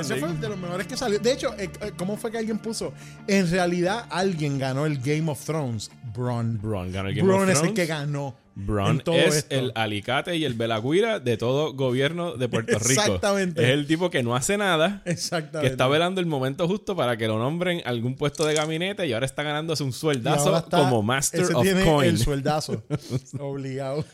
[0.00, 1.18] Ese fue de los mejores que salió.
[1.18, 2.92] De hecho, eh, eh, ¿cómo fue que alguien puso?
[3.26, 5.90] En realidad, alguien ganó el Game of Thrones.
[6.14, 6.58] Bron.
[6.60, 7.74] Bron ganó el Game Bron of es el Thrones.
[7.74, 8.36] que ganó.
[8.60, 9.54] Bron todo es esto.
[9.54, 12.90] el alicate y el velagüira de todo gobierno de Puerto Rico.
[13.02, 13.62] Exactamente.
[13.62, 15.70] Es el tipo que no hace nada, que Exactamente.
[15.70, 19.26] está velando el momento justo para que lo nombren algún puesto de gabinete y ahora
[19.26, 22.08] está ganándose un sueldazo como Master ese of tiene Coin.
[22.08, 22.82] el sueldazo.
[23.38, 24.04] Obligado.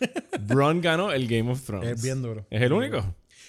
[0.43, 1.89] Bron ganó el Game of Thrones.
[1.93, 2.47] es bien duro.
[2.51, 3.03] ¿Es el único?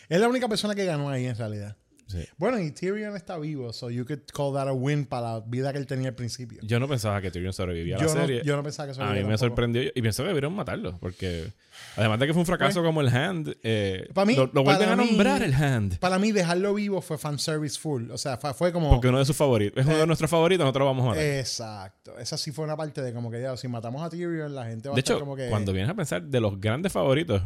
[0.07, 1.75] Es la única persona que ganó ahí en realidad.
[2.07, 2.23] Sí.
[2.37, 5.71] Bueno, y Tyrion está vivo, so you could call that a win para la vida
[5.73, 6.59] que él tenía al principio.
[6.61, 8.41] Yo no pensaba que Tyrion sobrevivía a Yo la no, serie.
[8.45, 9.37] yo no pensaba que eso a mí me tampoco.
[9.39, 11.51] sorprendió y pensé que debieron matarlo porque
[11.97, 14.87] además de que fue un fracaso como el Hand, eh, Para mí- lo, lo vuelven
[14.89, 15.97] para a mí- nombrar el Hand.
[15.97, 18.11] Para mí, dejarlo vivo fue fanservice full.
[18.11, 18.91] O sea, fue, fue como.
[18.91, 19.79] Porque uno de sus favoritos.
[19.81, 21.23] Es uno de nuestros favoritos, nosotros lo vamos a matar.
[21.23, 22.17] Exacto.
[22.19, 24.89] Esa sí fue una parte de como que ya, si matamos a Tyrion, la gente
[24.89, 25.49] va de a estar hecho, como que.
[25.49, 27.41] cuando vienes a pensar de los grandes favoritos,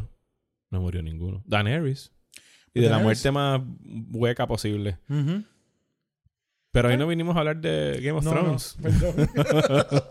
[0.70, 1.42] no murió ninguno.
[1.46, 2.12] Daenerys.
[2.74, 3.60] Y de la muerte más
[4.12, 4.98] hueca posible.
[6.72, 8.76] Pero hoy no vinimos a hablar de Game of No, no, Thrones.
[8.82, 9.28] perdón.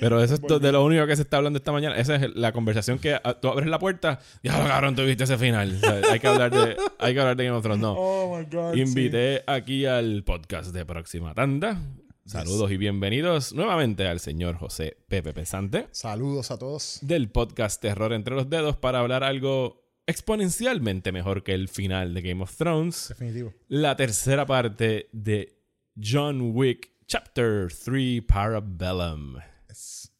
[0.00, 1.96] Pero eso es de lo único que se está hablando esta mañana.
[1.96, 4.20] Esa es la conversación que ah, tú abres la puerta.
[4.42, 5.74] Ya, cabrón, tú viste ese final.
[5.74, 7.82] O sea, hay, que hablar de, hay que hablar de Game of Thrones.
[7.82, 7.94] No.
[7.96, 8.74] oh my God.
[8.74, 8.80] sí.
[8.82, 11.80] Invité aquí al podcast de Próxima Tanda.
[12.24, 17.00] Saludos y bienvenidos nuevamente al señor José Pepe Pesante Saludos a todos.
[17.02, 19.79] del podcast Terror entre los dedos para hablar algo
[20.10, 23.54] exponencialmente mejor que el final de Game of Thrones, Definitivo.
[23.68, 25.56] la tercera parte de
[26.00, 29.36] John Wick Chapter 3 Parabellum.
[29.68, 30.12] Es-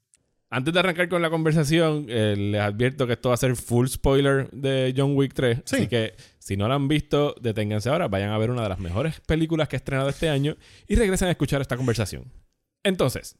[0.52, 3.86] Antes de arrancar con la conversación, eh, les advierto que esto va a ser full
[3.86, 5.62] spoiler de John Wick 3.
[5.64, 5.76] Sí.
[5.76, 8.80] Así que si no la han visto, deténganse ahora, vayan a ver una de las
[8.80, 10.56] mejores películas que ha estrenado este año
[10.88, 12.32] y regresen a escuchar esta conversación.
[12.82, 13.36] Entonces,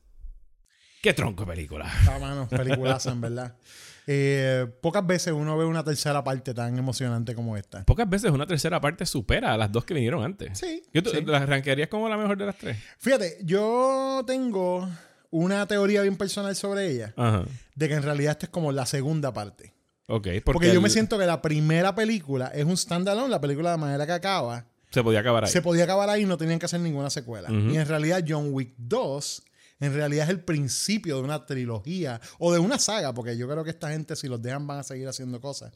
[1.03, 1.91] ¿qué tronco de película?
[2.09, 3.57] Ah, mano, peliculaza, en verdad.
[4.13, 7.85] Eh, pocas veces uno ve una tercera parte tan emocionante como esta.
[7.85, 10.59] Pocas veces una tercera parte supera a las dos que vinieron antes.
[10.59, 10.83] Sí.
[10.93, 11.23] Yo sí.
[11.25, 12.77] ¿La ranquearías como la mejor de las tres?
[12.99, 14.89] Fíjate, yo tengo
[15.31, 17.45] una teoría bien personal sobre ella, Ajá.
[17.77, 19.75] de que en realidad esta es como la segunda parte.
[20.09, 20.25] Ok.
[20.25, 23.71] Porque, Porque, yo el- me siento que la primera película es un standalone, la película
[23.71, 24.67] de manera que acaba.
[24.91, 25.51] Se podía acabar ahí.
[25.53, 27.49] Se podía acabar ahí y no tenían que hacer ninguna secuela.
[27.49, 29.45] Y en realidad John Wick 2
[29.81, 33.65] en realidad es el principio de una trilogía o de una saga, porque yo creo
[33.65, 35.73] que esta gente si los dejan van a seguir haciendo cosas.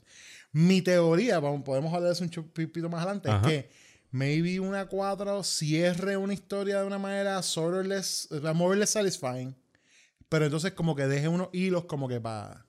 [0.52, 3.40] Mi teoría, podemos hablar de eso un chupito más adelante, Ajá.
[3.40, 3.70] es que
[4.10, 9.56] maybe una 4 cierre una historia de una manera sort of more less satisfying,
[10.28, 12.64] pero entonces como que deje unos hilos como que para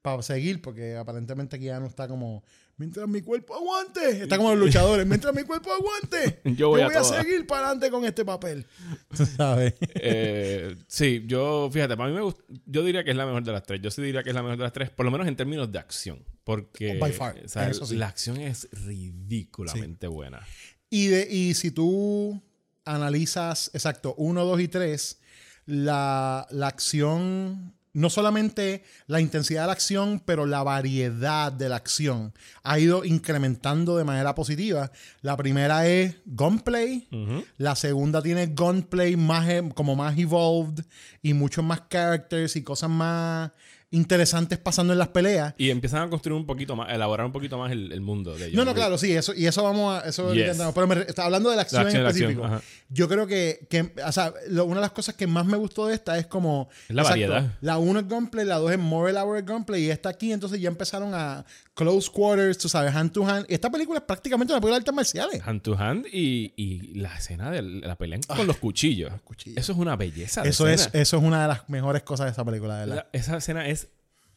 [0.00, 2.42] para seguir, porque aparentemente aquí ya no está como,
[2.78, 7.04] mientras mi cuerpo aguante, está como los luchadores, mientras mi cuerpo aguante, Yo voy a
[7.04, 8.64] seguir para adelante con este papel.
[9.16, 9.74] Tú sabes.
[9.94, 13.52] Eh, sí, yo, fíjate, para mí me gusta, yo diría que es la mejor de
[13.52, 13.80] las tres.
[13.82, 15.70] Yo sí diría que es la mejor de las tres, por lo menos en términos
[15.70, 16.24] de acción.
[16.44, 17.96] Porque By far, o sea, eso sí.
[17.96, 20.46] la acción es ridículamente buena.
[20.88, 22.40] Y, de, y si tú
[22.84, 25.20] analizas, exacto, 1, 2 y 3,
[25.66, 31.76] la, la acción, no solamente la intensidad de la acción, pero la variedad de la
[31.76, 32.32] acción.
[32.62, 34.92] Ha ido incrementando de manera positiva.
[35.20, 37.08] La primera es gunplay,
[37.56, 40.84] la segunda tiene gunplay más, em- como más evolved
[41.22, 43.50] y muchos más characters y cosas más
[43.90, 45.54] interesantes pasando en las peleas.
[45.56, 48.46] Y empiezan a construir un poquito más, elaborar un poquito más el, el mundo de
[48.46, 48.56] ellos.
[48.56, 50.08] No, no, claro, sí, eso, y eso vamos a.
[50.08, 50.58] Eso Yes.
[50.74, 52.62] Pero me está hablando de la acción, acción, en la acción, específico.
[52.90, 55.86] Yo creo que, que o sea, lo- una de las cosas que más me gustó
[55.86, 56.68] de esta es como.
[56.88, 57.56] Es la variedad.
[57.60, 60.68] La 1 es gunplay, la 2 es more elaborate gunplay, y esta aquí, entonces ya
[60.68, 61.44] empezaron a
[61.78, 63.46] close quarters, tú sabes, hand to hand.
[63.48, 65.40] Esta película es prácticamente una película de artes marciales.
[65.46, 69.12] Hand to hand y, y la escena de la pelea con los cuchillos.
[69.22, 69.58] cuchillos.
[69.58, 70.42] Eso es una belleza.
[70.42, 73.06] de Eso es, eso es una de las mejores cosas de esta película, de verdad.
[73.12, 73.88] La- esa escena es Esa-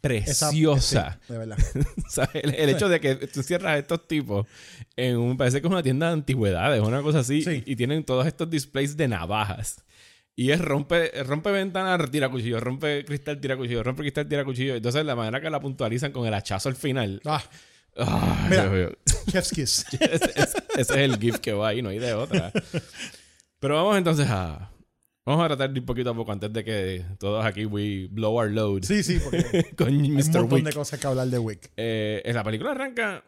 [0.01, 1.19] preciosa.
[1.25, 1.57] sí, de verdad.
[2.07, 4.45] O sea, el, el hecho de que tú cierras a estos tipos
[4.95, 7.63] en un, parece que es una tienda de antigüedades, una cosa así, Sí.
[7.65, 9.83] y, y tienen todos estos displays de navajas.
[10.41, 14.73] Y es rompe, rompe ventana, tira cuchillo, rompe cristal, tira cuchillo, rompe cristal, tira cuchillo.
[14.75, 17.21] Entonces la manera que la puntualizan con el hachazo al final.
[17.25, 18.89] Ah, Mira.
[19.29, 19.85] Chef's kiss.
[19.99, 22.51] ese, ese- ese es el GIF que va ahí, no hay de otra.
[23.59, 24.71] Pero vamos entonces a...
[25.27, 28.33] Vamos a tratar de ir poquito a poco antes de que todos aquí we blow
[28.33, 30.23] our load Sí, sí, porque hay con un Mr.
[30.39, 30.65] montón Wick.
[30.65, 31.69] de cosas que hablar de Wick.
[31.77, 33.23] Eh, la película arranca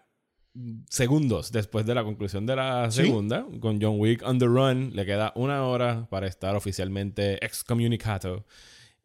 [0.89, 3.03] segundos después de la conclusión de la ¿Sí?
[3.03, 4.91] segunda, con John Wick on the run.
[4.95, 8.45] Le queda una hora para estar oficialmente excommunicado.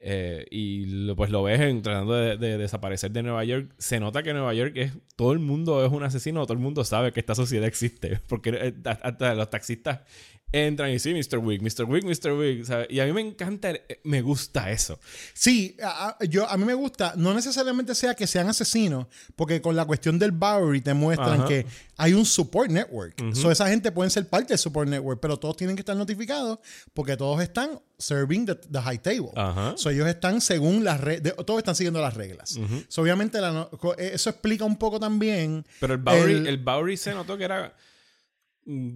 [0.00, 3.74] Eh, y lo- pues lo ves en- tratando de, de desaparecer de Nueva York.
[3.78, 4.92] Se nota que Nueva York es.
[5.16, 8.20] Todo el mundo es un asesino, todo el mundo sabe que esta sociedad existe.
[8.28, 10.00] Porque eh, hasta los taxistas
[10.50, 11.38] entran y sí, Mr.
[11.38, 11.84] Wick, Mr.
[11.84, 12.32] Wick, Mr.
[12.32, 12.64] Wick.
[12.64, 12.86] ¿sabes?
[12.90, 14.98] Y a mí me encanta, eh, me gusta eso.
[15.34, 19.06] Sí, a, a- yo, a mí me gusta, no necesariamente sea que sean asesinos,
[19.36, 21.48] porque con la cuestión del Bowery te muestran Ajá.
[21.48, 21.66] que
[21.96, 23.14] hay un support network.
[23.34, 26.58] So, esa gente pueden ser parte del support network, pero todos tienen que estar notificados
[26.94, 29.30] porque todos están serving the, the high table.
[29.36, 29.74] Ajá.
[29.76, 32.58] So, ellos están según las reglas, todos están siguiendo las reglas.
[32.88, 35.66] So, obviamente, la no- eh, eso explica un poco también.
[35.80, 37.74] Pero el Bowery, El- el, Bowery se notó que era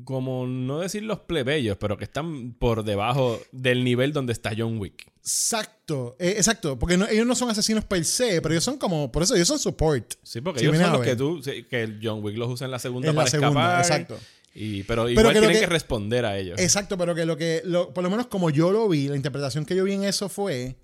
[0.05, 4.79] como no decir los plebeyos, pero que están por debajo del nivel donde está John
[4.79, 5.11] Wick.
[5.21, 9.11] Exacto, eh, exacto, porque no- ellos no son asesinos per se, pero ellos son como,
[9.11, 10.15] por eso ellos son support.
[10.23, 12.79] Sí, porque Si ellos son los que tú, que John Wick los usa en la
[12.79, 14.01] segunda En la para segunda, escapar.
[14.01, 14.19] exacto.
[14.55, 16.59] Y, pero Pero igual que lo tienen que, que- responder a ellos.
[16.61, 19.65] Exacto, pero que lo que, lo- por lo menos como yo lo vi, la interpretación
[19.65, 20.77] que yo vi en eso fue,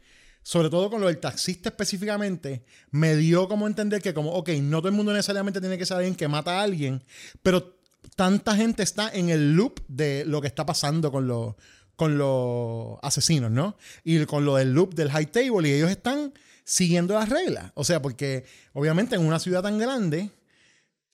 [0.43, 4.79] sobre todo con lo del taxista específicamente, me dio como entender que como, ok, no
[4.79, 7.03] todo el mundo necesariamente tiene que ser alguien que mata a alguien,
[7.43, 7.78] pero
[8.19, 11.55] tanta gente está en el loop de lo que está pasando con los,
[11.95, 13.77] con los asesinos, ¿no?
[14.03, 16.35] Y con lo del loop del high table y ellos están
[16.65, 17.71] siguiendo las reglas.
[17.75, 20.33] O sea, porque obviamente en una ciudad tan grande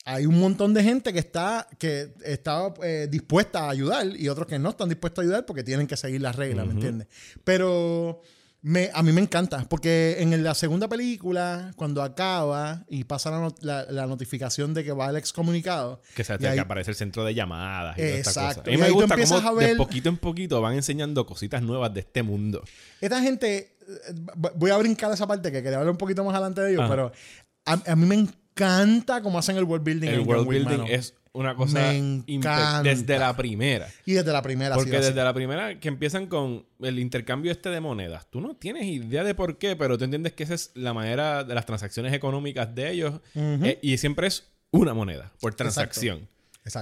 [0.06, 4.46] hay un montón de gente que está, que está eh, dispuesta a ayudar y otros
[4.46, 7.08] que no están dispuestos a ayudar porque tienen que seguir las reglas, ¿me entiendes?
[7.44, 8.22] Pero
[8.66, 13.40] me, a mí me encanta porque en la segunda película, cuando acaba y pasa la,
[13.40, 16.90] not- la- la notificación de que va el excomunicado, Que, se, y que ahí- aparece
[16.90, 18.60] el centro de llamadas y toda esta Exacto.
[18.62, 18.70] cosa.
[18.70, 20.74] A Y mí me ahí tú gusta cómo a ver- de poquito en poquito van
[20.76, 22.64] enseñando cositas nuevas de este mundo.
[23.02, 24.14] esta gente, eh,
[24.56, 26.90] voy a brincar esa parte que quería hablar un poquito más adelante de ellos, Ajá.
[26.90, 27.12] pero
[27.66, 30.08] a, a mí me encanta cómo hacen el world building.
[30.08, 32.82] El en world building es una cosa encanta.
[32.82, 33.88] desde la primera.
[34.06, 34.76] Y desde la primera.
[34.76, 35.08] Porque así.
[35.08, 39.24] desde la primera que empiezan con el intercambio este de monedas, tú no tienes idea
[39.24, 42.74] de por qué, pero tú entiendes que esa es la manera de las transacciones económicas
[42.74, 46.18] de ellos eh, y siempre es una moneda por transacción.
[46.18, 46.33] Exacto.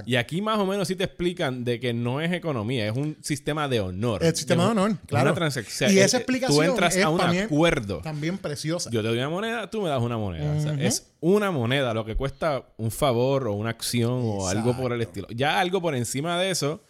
[0.05, 3.17] Y aquí más o menos sí te explican de que no es economía, es un
[3.21, 4.23] sistema de honor.
[4.23, 5.25] El sistema de honor, claro.
[5.31, 5.91] Una transacción.
[5.91, 7.99] Y esa explicación Tú entras es a un mí acuerdo.
[7.99, 8.89] También preciosa.
[8.91, 10.53] Yo te doy una moneda, tú me das una moneda.
[10.55, 10.81] O sea, Ujú.
[10.81, 15.01] es una moneda lo que cuesta un favor o una acción o algo por el
[15.01, 15.27] estilo.
[15.31, 16.81] Ya algo por encima de eso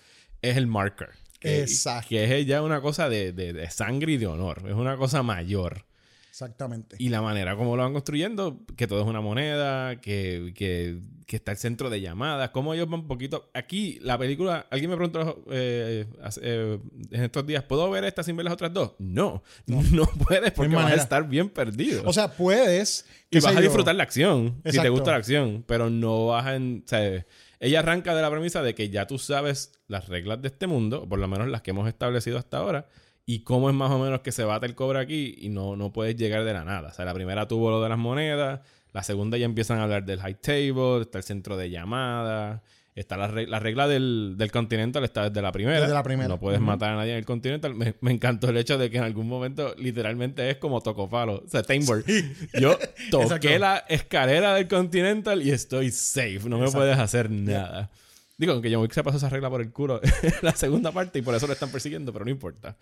[0.44, 1.10] es el marker.
[1.40, 2.10] Que, Exacto.
[2.10, 4.62] Que es ya una cosa de, de- de sangre y de honor.
[4.68, 5.84] Es una cosa mayor.
[6.34, 6.96] Exactamente.
[6.98, 10.98] Y la manera como lo van construyendo, que todo es una moneda, que, que,
[11.28, 13.52] que está el centro de llamadas, cómo ellos van un poquito...
[13.54, 16.08] Aquí, la película, alguien me preguntó eh,
[16.42, 16.80] eh,
[17.12, 18.94] en estos días, ¿puedo ver esta sin ver las otras dos?
[18.98, 19.82] No, no,
[20.28, 22.02] puedes porque vas a estar bien perdido.
[22.04, 23.06] O sea, puedes.
[23.30, 26.48] y vas a yo, disfrutar la acción, si te gusta la acción, pero no vas
[26.48, 26.56] a...
[26.56, 27.28] en- o sea,
[27.60, 31.04] ella arranca de la premisa de que ya tú sabes las reglas de este mundo,
[31.04, 32.88] o por lo menos las que hemos establecido hasta ahora,
[33.26, 35.92] y cómo es más o menos que se bate el cobre aquí y no, no
[35.94, 36.90] puedes llegar de la nada.
[36.90, 38.60] O sea, la primera tuvo lo de las monedas,
[38.92, 42.62] la segunda ya empiezan a hablar del high table, está el centro de llamadas,
[42.96, 45.80] está la, reg- la regla del, del Continental, está desde la primera.
[45.82, 46.28] Desde la primera.
[46.30, 47.74] No puedes matar a nadie en el Continental.
[47.74, 51.42] Me, me encantó el hecho de que en algún momento literalmente es como tocopalo.
[51.46, 52.04] O sea, Tainboard.
[52.60, 52.78] Yo
[53.10, 56.42] toqué la escalera del Continental y estoy safe.
[56.44, 56.80] No me Exacto.
[56.80, 57.90] puedes hacer nada.
[58.38, 61.20] Digo, aunque John Wick se pasó esa regla por el culo en la segunda parte
[61.20, 62.78] y por eso lo están persiguiendo, pero no importa.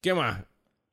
[0.00, 0.42] ¿Qué más?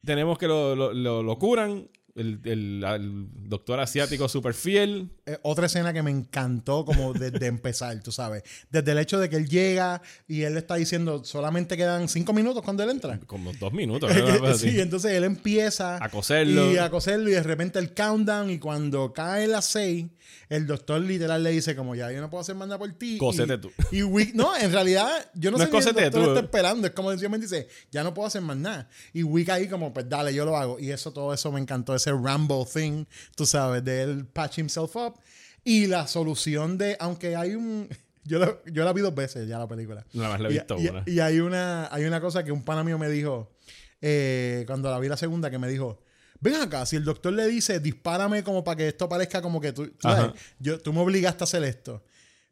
[0.03, 1.89] Tenemos que lo, lo, lo- lo curan.
[2.17, 5.09] El, el- el doctor asiático súper fiel.
[5.25, 8.43] Eh, otra escena que me encantó como desde empezar, tú sabes.
[8.71, 12.33] Desde el hecho de que él llega y él le está diciendo solamente quedan cinco
[12.33, 13.19] minutos cuando él entra.
[13.27, 14.11] Como dos minutos.
[14.59, 16.71] sí, entonces él empieza A coserlo.
[16.71, 20.07] y a coserlo y de repente el countdown y cuando cae las seis,
[20.49, 23.17] el doctor literal le dice como ya yo no puedo hacer más nada por ti.
[23.17, 23.71] Cósete y, tú.
[23.91, 26.29] Y Wick, no, en realidad yo no, No sé es si el doctor tú.
[26.31, 28.89] está esperando, es como sencillamente dice ya no puedo hacer más nada.
[29.13, 30.79] Y Wick ahí como pues dale, yo lo hago.
[30.79, 34.95] Y eso, todo eso me encantó, ese Rambo thing, tú sabes, de él patch himself
[34.95, 35.15] up.
[35.63, 37.87] Y la solución de, aunque hay un...
[38.27, 40.05] Yo, la- yo la vi dos veces ya la película.
[40.11, 41.03] Nada más le he Y- visto y, una.
[41.05, 43.53] y hay una hay una cosa que un pana mío me dijo
[44.01, 46.03] eh, cuando la vi la segunda que me dijo
[46.41, 49.71] ven acá si el doctor le dice dispárame como para que esto parezca como que
[49.71, 52.03] tú sabes, yo, tú me obligaste a hacer esto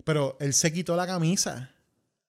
[0.05, 1.71] pero él se quitó la camisa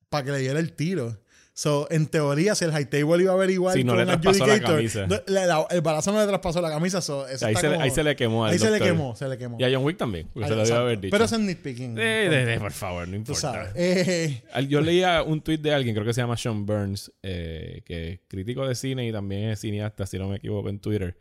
[0.08, 1.22] para que le diera el tiro
[1.58, 4.76] So, en teoría, si el high table iba a no con le traspasó la Adjudicator,
[4.76, 5.06] camisa.
[5.06, 7.00] no, le- la- el balazo no le traspasó la camisa.
[7.00, 9.16] so, eso ahí, está se le, ahí se le quemó al Ahí se le quemó,
[9.16, 9.56] se le quemó.
[9.58, 10.28] Y a John Wick también.
[10.34, 11.12] Porque se lo debe haber dicho.
[11.12, 11.96] Pero es nitpicking.
[11.98, 13.72] Eh, de- de- por favor, no importa.
[13.74, 18.12] Eh, Yo leía un tweet de alguien, creo que se llama Sean Burns, eh, que
[18.12, 21.16] es crítico de cine y también es cineasta, si no me equivoco, en Twitter,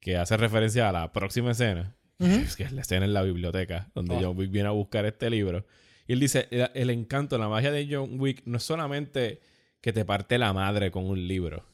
[0.00, 3.90] que hace referencia a la próxima escena, es que es la escena en la biblioteca,
[3.94, 4.20] donde Oh.
[4.20, 5.64] John Wick viene a buscar este libro.
[6.06, 9.40] Y él dice, el, el encanto, la magia de John Wick no es solamente
[9.82, 11.66] que te parte la madre con un libro.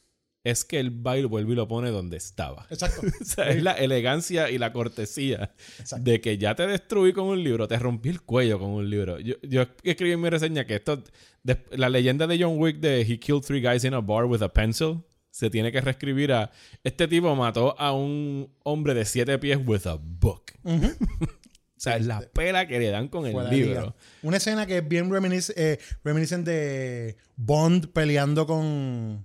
[0.44, 2.66] es que el baile vuelve y lo pone donde estaba.
[2.70, 3.02] Exacto.
[3.20, 6.10] O sea, es la elegancia y la cortesía Exacto.
[6.10, 9.18] de que ya te destruí con un libro, te rompí el cuello con un libro.
[9.20, 11.04] Yo, yo escribí en mi reseña que esto,
[11.42, 14.40] de- la leyenda de John Wick de He killed three guys in a bar with
[14.42, 16.50] a pencil, se tiene que reescribir a
[16.82, 20.52] este tipo mató a un hombre de siete pies with a book.
[21.78, 23.50] o sea, es la pela que le dan con el liga.
[23.50, 23.94] libro.
[24.22, 29.24] Una escena que es bien reminis eh, reminiscent de Bond peleando con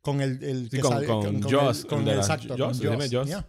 [0.00, 2.56] con el, el Sí, que con- sale- con el- Joss, con el de el- exacto,
[2.58, 3.28] Joss, con dime Joss.
[3.28, 3.46] yeah.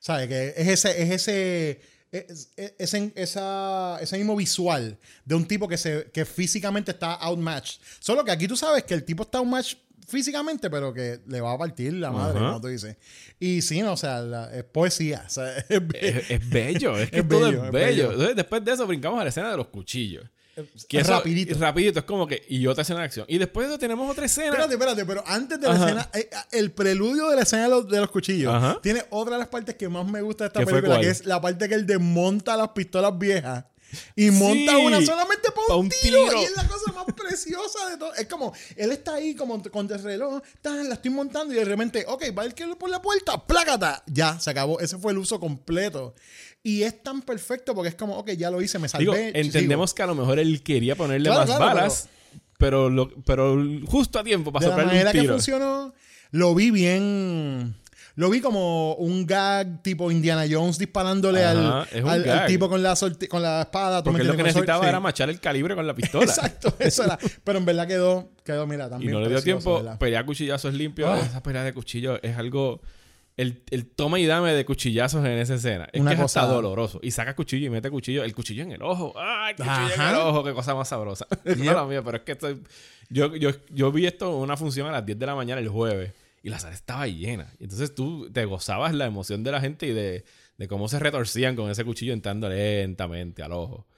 [0.00, 0.28] ¿Sabe?
[0.28, 1.80] Que es ese, es ese,
[2.12, 7.14] es- es- ese, esa, ese mismo visual de un tipo que, se, que físicamente está
[7.14, 7.80] outmatched.
[8.00, 11.52] Solo que aquí tú sabes que el tipo está outmatched físicamente, pero que le va
[11.52, 12.46] a partir la madre, Ajá.
[12.48, 12.96] como tú dices.
[13.40, 15.24] Y sí, no, o sea, la- es poesía.
[15.26, 17.86] o sea, es- Es, es bello, es que Es todo bello, es bello.
[17.86, 18.10] bello.
[18.12, 20.24] Entonces, después de eso brincamos a la escena de los cuchillos.
[20.88, 21.58] Que es eso- rapidito.
[21.58, 22.42] rapidito, es como que.
[22.48, 23.26] Y otra escena de acción.
[23.28, 24.46] Y después de eso tenemos otra escena.
[24.48, 25.84] Espérate, espérate, pero antes de la Ajá.
[25.84, 28.78] escena, eh, el preludio de la escena de los, de los cuchillos Ajá.
[28.82, 31.08] tiene otra de las partes que más me gusta de esta ¿Qué fue película, que
[31.10, 33.64] es la parte que él desmonta las pistolas viejas
[34.14, 36.40] y monta Sí, una solamente para pa' un, un tiro, tiro.
[36.42, 38.14] Y es la cosa más preciosa de todo.
[38.14, 41.64] Es como, él está ahí como con el reloj, tan, la estoy montando y de
[41.64, 44.02] repente, ok, va el que por la puerta, plácata.
[44.06, 44.80] Ya, se acabó.
[44.80, 46.14] Ese fue el uso completo.
[46.62, 49.02] Y es tan perfecto porque es como, ok, ya lo hice, me salvé.
[49.04, 49.30] Digo, sigo.
[49.34, 52.08] entendemos que a lo mejor él quería ponerle Claro, más claro, balas,
[52.58, 55.34] pero, lo, pero justo a tiempo para de la manera un que tiro.
[55.34, 55.94] funcionó,
[56.32, 57.76] lo vi bien.
[58.16, 62.94] Lo vi como un gag tipo Indiana Jones disparándole Ajá, al, es tipo con la,
[63.28, 64.02] con la espada.
[64.02, 66.24] ¿tú me Porque lo que necesitaba era machar el calibre con la pistola.
[66.24, 67.18] Exacto, eso era.
[67.44, 69.12] Pero en verdad quedó, quedó mira, y también.
[69.12, 69.76] no le dio tiempo.
[69.76, 69.98] ¿verdad?
[69.98, 71.12] Pelea a cuchillazos limpio.
[71.12, 71.20] Ah.
[71.20, 72.80] Esa pelea de cuchillos es algo.
[73.36, 75.86] El, el toma y dame de cuchillazos en esa escena.
[75.92, 77.00] Es Una que es cosa- hasta doloroso.
[77.02, 78.24] Y saca cuchillo y mete cuchillo.
[78.24, 79.12] El cuchillo en el ojo.
[79.14, 80.10] ¡Ay, cuchillo en Ajá.
[80.12, 80.42] el ojo!
[80.42, 81.26] ¡Qué cosa más sabrosa!
[81.44, 81.58] Yep.
[81.58, 82.62] Mala mía, pero es que estoy.
[83.10, 85.68] Yo, yo, yo vi esto en una función a las 10 de la mañana el
[85.68, 86.12] jueves.
[86.46, 87.52] Y la sala estaba llena.
[87.58, 90.24] Y entonces tú te gozabas la emoción de la gente y de,
[90.58, 93.88] de cómo se retorcían con ese cuchillo entrando lentamente al ojo.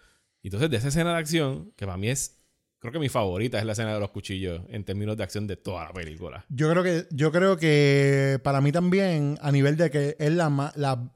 [0.41, 2.39] Y entonces de esa escena de acción, que para mí es.
[2.79, 5.57] Creo que mi favorita es la escena de los cuchillos en términos de acción de
[5.57, 6.47] toda la película.
[6.49, 11.11] Yo creo que, yo creo que para mí también, a nivel de que es la,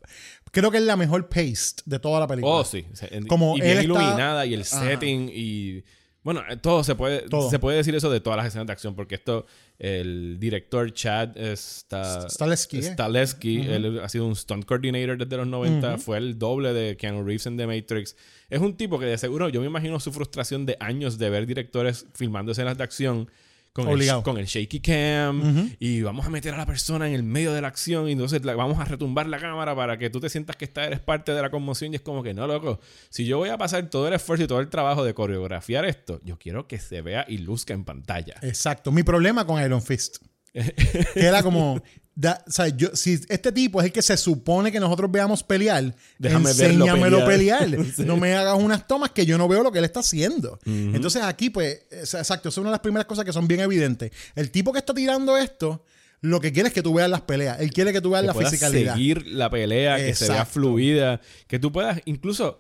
[0.51, 2.53] creo que es la mejor paste de toda la película.
[2.57, 2.85] Oh, sí.
[3.27, 4.81] Como y él bien está- iluminada y el Ajá.
[4.85, 5.85] setting y...
[6.25, 7.29] Bueno, eh, todo se puede...
[7.29, 7.49] Todo.
[7.51, 9.47] Se puede decir eso de todas las escenas de acción porque esto...
[9.83, 12.31] El director Chad está...
[12.31, 12.83] Stahelski, ¿eh?
[12.93, 15.99] Stahelski, él ha sido un stunt coordinator desde los 90.
[15.99, 18.15] Fue el doble de Keanu Reeves en The Matrix.
[18.49, 19.49] Es un tipo que de seguro...
[19.49, 23.29] Yo me imagino su frustración de años de ver directores filmando escenas de acción
[23.73, 24.23] con, el, Obligado.
[24.23, 27.61] con el shaky cam y vamos a meter a la persona en el medio de
[27.63, 30.57] la acción y entonces la- vamos a retumbar la cámara para que tú te sientas
[30.57, 33.39] que esta eres parte de la conmoción y es como que no, loco, si yo
[33.39, 36.67] voy a pasar todo el esfuerzo y todo el trabajo de coreografiar esto, yo quiero
[36.69, 38.35] que se vea y luzca en pantalla.
[38.43, 38.93] Exacto.
[38.93, 40.19] Mi problema con Iron Fist.
[40.53, 41.83] que era como.
[42.15, 45.43] Da- o sea, yo, si este tipo es el que se supone que nosotros veamos
[45.43, 47.61] pelear, Déjame enséñamelo pelear.
[47.67, 47.87] pelear.
[47.97, 48.05] Sí.
[48.05, 50.59] No me hagas unas tomas que yo no veo lo que él está haciendo.
[50.65, 54.11] Entonces aquí, pues, es- exacto, es una de las primeras cosas que son bien evidentes.
[54.35, 55.85] El tipo que está tirando esto,
[56.21, 57.61] lo que quiere es que tú veas las peleas.
[57.61, 58.95] Él quiere que tú veas que la fisicalidad.
[58.95, 62.59] seguir la pelea, que se vea fluida, que tú puedas, incluso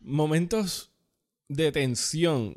[0.00, 0.90] momentos
[1.48, 2.56] de tensión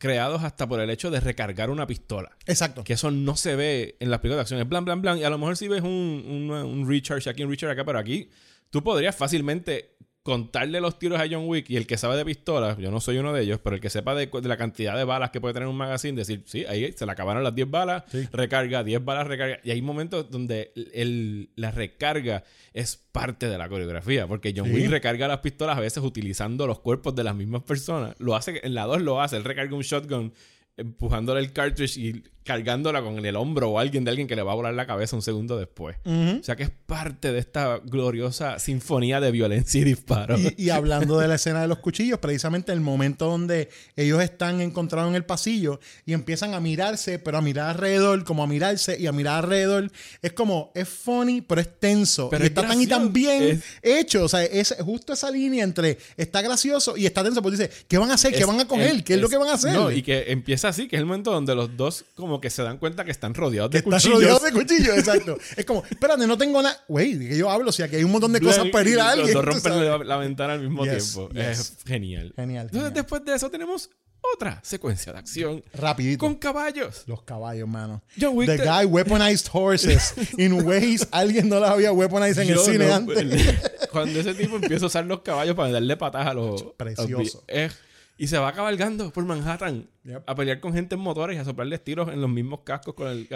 [0.00, 2.30] creados hasta por el hecho de recargar una pistola.
[2.46, 2.82] Exacto.
[2.82, 4.60] Que eso no se ve en las películas de acción.
[4.60, 5.18] Es blan, blan, blan.
[5.18, 7.98] Y a lo mejor si ves un, un, un recharge aquí, un recharge acá, pero
[7.98, 8.30] aquí
[8.70, 9.89] tú podrías fácilmente
[10.22, 13.16] contarle los tiros a John Wick y el que sabe de pistolas, yo no soy
[13.16, 15.54] uno de ellos, pero el que sepa de, de la cantidad de balas que puede
[15.54, 18.28] tener un magazine, decir, sí, ahí se le acabaron las 10 balas, Sí.
[18.30, 19.60] recarga, 10 balas, recarga.
[19.64, 24.74] Y hay momentos donde el- la recarga es parte de la coreografía, porque John Sí.
[24.74, 28.14] Wick recarga las pistolas a veces utilizando los cuerpos de las mismas personas.
[28.18, 30.34] Lo hace, en la 2 lo hace, él recarga un shotgun
[30.76, 34.52] empujándole el cartridge y cargándola con el hombro o alguien de alguien que le va
[34.52, 35.96] a volar la cabeza un segundo después.
[36.04, 40.40] O sea que es parte de esta gloriosa sinfonía de violencia y disparos.
[40.40, 44.60] Y, y hablando de la escena de los cuchillos, precisamente el momento donde ellos están
[44.60, 48.98] encontrados en el pasillo y empiezan a mirarse, pero a mirar alrededor, como a mirarse
[48.98, 49.90] y a mirar alrededor,
[50.22, 52.30] es como, es funny, pero es tenso.
[52.30, 54.24] Pero y es está tan y tan bien Es- hecho.
[54.24, 57.98] O sea, es justo esa línea entre está gracioso y está tenso, porque dice, ¿qué
[57.98, 58.32] van a hacer?
[58.32, 59.04] ¿Qué Es- van a coger?
[59.04, 59.72] ¿Qué es, lo que van a hacer?
[59.74, 62.62] No, y que empieza así, que es el momento donde los dos como que se
[62.62, 64.14] dan cuenta que están rodeados de Están cuchillos.
[64.16, 65.38] rodeados de cuchillos, exacto.
[65.56, 66.76] es como, espérate, no tengo nada.
[66.86, 67.70] Güey, ¿de qué yo hablo?
[67.70, 69.32] O sea, que hay un montón de cosas para herir a alguien.
[69.32, 71.32] Los rompen la, la ventana al mismo Yes, tiempo.
[71.32, 71.44] yes.
[71.46, 72.34] Es genial.
[72.36, 72.92] Genial, Entonces, genial.
[72.92, 73.88] después de eso tenemos
[74.34, 76.18] otra secuencia de acción Rapidito.
[76.20, 77.04] con caballos.
[77.06, 78.02] Los caballos, mano.
[78.20, 82.48] John Wick The te- guy weaponized horses in ways alguien no las había weaponized en
[82.50, 83.16] el Yo cine no, antes.
[83.18, 83.58] el-
[83.90, 86.62] cuando ese tipo empieza a usar los caballos para darle patadas a los.
[86.76, 87.42] Precioso.
[87.48, 87.72] a los- es-
[88.20, 90.24] Y se va cabalgando por Manhattan Yep.
[90.26, 93.08] a pelear con gente en motores y a soplarles tiros en los mismos cascos con
[93.08, 93.26] el...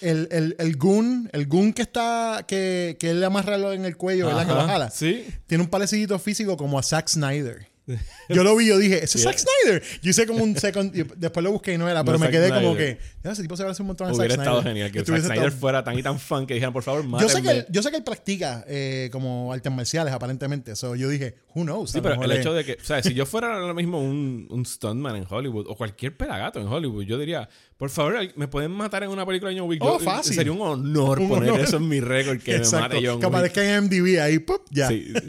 [0.00, 3.98] El, el, el goon, el goon que está, que, que él le amarra en el
[3.98, 4.46] cuello, ¿verdad?
[4.46, 4.90] Que lo jala.
[4.90, 5.26] Sí.
[5.46, 7.66] Tiene un parecido físico como a Zack Snyder.
[8.30, 9.82] Yo lo vi, yo dije, ¿ese es Zack Snyder?
[10.00, 12.48] Yo hice como un second, después lo busqué y no era, pero me Zack quedé
[12.50, 14.48] como que, ya, ese tipo se parece un montón a Zack Hubiera Snyder.
[14.50, 17.28] estado genial que Zack Snyder fuera tan y tan fan que dijeran, por favor, Yo
[17.28, 17.58] sé, que mátenme.
[17.60, 20.74] él, yo sé que él practica eh, como artes marciales, aparentemente.
[20.76, 21.90] So, yo dije, who knows?
[21.90, 24.64] Sí, pero el hecho de que, o sea, si yo fuera ahora mismo un, un
[24.64, 29.02] stuntman en Hollywood o cualquier pelagato en Hollywood, yo diría, por favor, me pueden matar
[29.04, 29.82] en una película de John Wick.
[29.82, 30.34] Oh, Yo- fácil.
[30.34, 31.64] Sería un honor Un poner honor.
[31.64, 32.88] eso en mi récord que Exacto.
[32.88, 33.34] me mate John que Wick.
[33.34, 34.62] aparezca en MDB ahí, ¡pup!
[34.70, 34.88] ya.
[34.88, 35.12] Sí.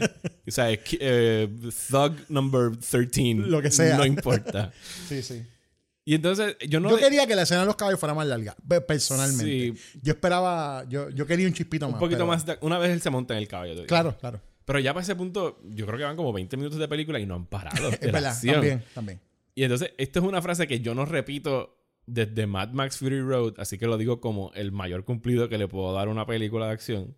[0.44, 1.48] O sea, que, eh,
[1.88, 3.34] Thug number 13.
[3.36, 3.96] Lo que sea.
[3.96, 4.72] No importa.
[5.08, 5.40] sí, sí.
[6.04, 6.90] Y entonces, yo no.
[6.90, 9.44] yo quería que la escena de los caballos fuera más larga, pe- personalmente.
[9.44, 9.74] Sí.
[10.02, 12.00] Yo esperaba, yo, yo quería un chispito un más.
[12.00, 12.44] poquito pero- más.
[12.44, 13.86] de- una vez él se monta en el caballo.
[13.86, 14.40] Claro, claro.
[14.64, 17.26] Pero ya para ese punto, yo creo que van como 20 minutos de película y
[17.26, 17.88] no han parado.
[18.00, 18.54] Es verdad, acción.
[18.54, 19.20] también, también.
[19.54, 23.54] Y entonces, esta es una frase que yo no repito desde Mad Max Fury Road,
[23.58, 26.66] así que lo digo como el mayor cumplido que le puedo dar a una película
[26.66, 27.16] de acción.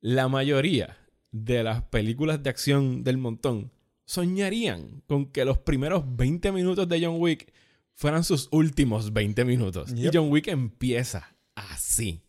[0.00, 0.96] La mayoría
[1.30, 3.70] de las películas de acción del montón
[4.06, 7.52] soñarían con que los primeros 20 minutos de John Wick
[7.94, 9.94] fueran sus últimos 20 minutos.
[9.94, 10.12] Yep.
[10.12, 12.20] Y John Wick empieza así.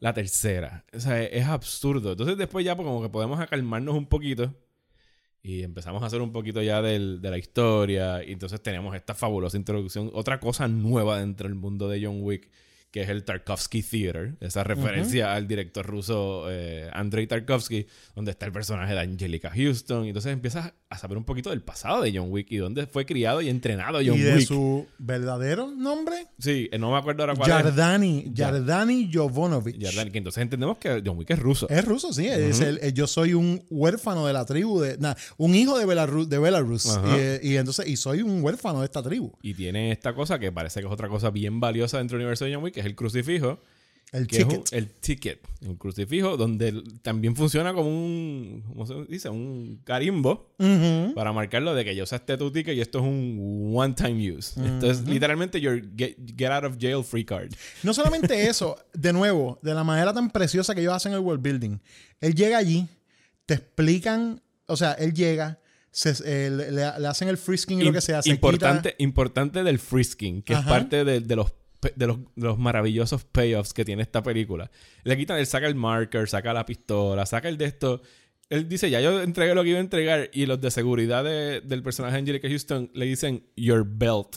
[0.00, 0.84] La tercera.
[0.94, 2.12] O sea, es absurdo.
[2.12, 4.54] Entonces después ya pues, como que podemos acalmarnos un poquito
[5.42, 8.24] y empezamos a hacer un poquito ya del- de la historia.
[8.24, 10.10] Y entonces tenemos esta fabulosa introducción.
[10.14, 12.50] Otra cosa nueva dentro del mundo de John Wick,
[12.92, 14.36] que es el Tarkovsky Theater.
[14.40, 20.04] Esa referencia al director ruso eh, Andrei Tarkovsky, donde está el personaje de Angelica Houston.
[20.04, 23.06] Y entonces empiezas a saber un poquito del pasado de John Wick y dónde fue
[23.06, 24.46] criado y entrenado John y de Wick.
[24.46, 27.56] su verdadero nombre, Sí, eh, no me acuerdo ahora cuál es.
[27.64, 29.78] Yardani, Yardani Jovanovich.
[29.78, 31.66] Yardani, que entonces entendemos que John Wick es ruso.
[31.70, 32.26] Es ruso, sí.
[32.28, 35.86] es el- el- yo soy un huérfano de la tribu, de, nah, un hijo de
[35.86, 36.28] Belarus.
[36.28, 39.32] De Belarus y, eh, y entonces, y soy un huérfano de esta tribu.
[39.40, 42.44] Y tiene esta cosa que parece que es otra cosa bien valiosa dentro del universo
[42.44, 43.60] de John Wick, es el crucifijo.
[44.12, 44.52] El ticket.
[44.52, 45.40] un- el ticket.
[45.62, 49.30] Un crucifijo donde el- también funciona como un, ¿cómo se dice?
[49.30, 50.52] Un carimbo
[51.14, 54.60] para marcarlo de que yo usaste tu ticket y esto es un one-time use.
[54.60, 57.52] Entonces, literalmente, your get, get out of jail free card.
[57.82, 61.42] No solamente eso, de nuevo, de la manera tan preciosa que ellos hacen el world
[61.42, 61.78] building.
[62.20, 62.86] Él llega allí,
[63.46, 65.58] te explican, o sea, él llega,
[65.90, 68.20] se- eh, le, le- hacen el frisking y lo que sea.
[68.20, 71.50] Se importante, importante del frisking, que es parte de, de los
[71.94, 74.70] de los, los maravillosos payoffs que tiene esta película.
[75.04, 78.02] Le quitan, él saca el marker, saca la pistola, saca el de esto.
[78.48, 80.28] Él dice, ya yo entregué lo que iba a entregar.
[80.32, 84.36] Y los de seguridad de- del personaje Angelica Houston le dicen, your belt.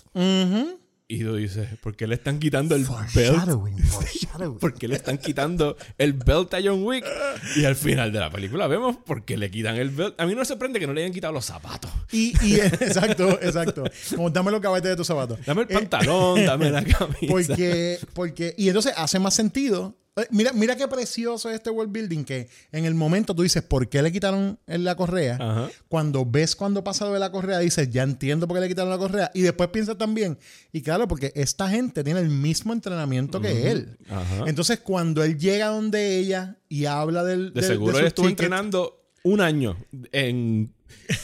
[1.07, 3.09] Y tú dices, ¿por qué le están quitando el belt?
[3.11, 3.77] Foreshadowing.
[4.59, 7.05] ¿Por qué le están quitando el belt a John Wick?
[7.55, 10.19] Y al final de la película vemos por qué le quitan el belt.
[10.19, 11.91] A mí no me sorprende que no le hayan quitado los zapatos.
[12.11, 13.83] Y, y exacto, exacto.
[14.15, 15.37] Como dame los cabetes de tus zapatos.
[15.45, 17.27] Dame el Eh, pantalón, dame la camisa.
[17.29, 19.95] Porque, porque, y entonces hace más sentido.
[20.17, 23.61] Eh, Mira, mira qué precioso es este world building que en el momento tú dices,
[23.63, 25.37] ¿por qué le quitaron la correa?
[25.39, 25.69] Ajá.
[25.89, 28.89] Cuando ves cuando pasa lo de la correa, dices, ya entiendo por qué le quitaron
[28.91, 29.29] la correa.
[29.33, 30.37] Y después piensas también,
[30.71, 33.97] y claro, porque esta gente tiene el mismo entrenamiento que él.
[34.09, 34.43] Ajá.
[34.47, 37.53] Entonces, cuando él llega donde ella y habla del.
[37.53, 39.75] De del- seguro él estuvo tickets- entrenando un año
[40.11, 40.71] en,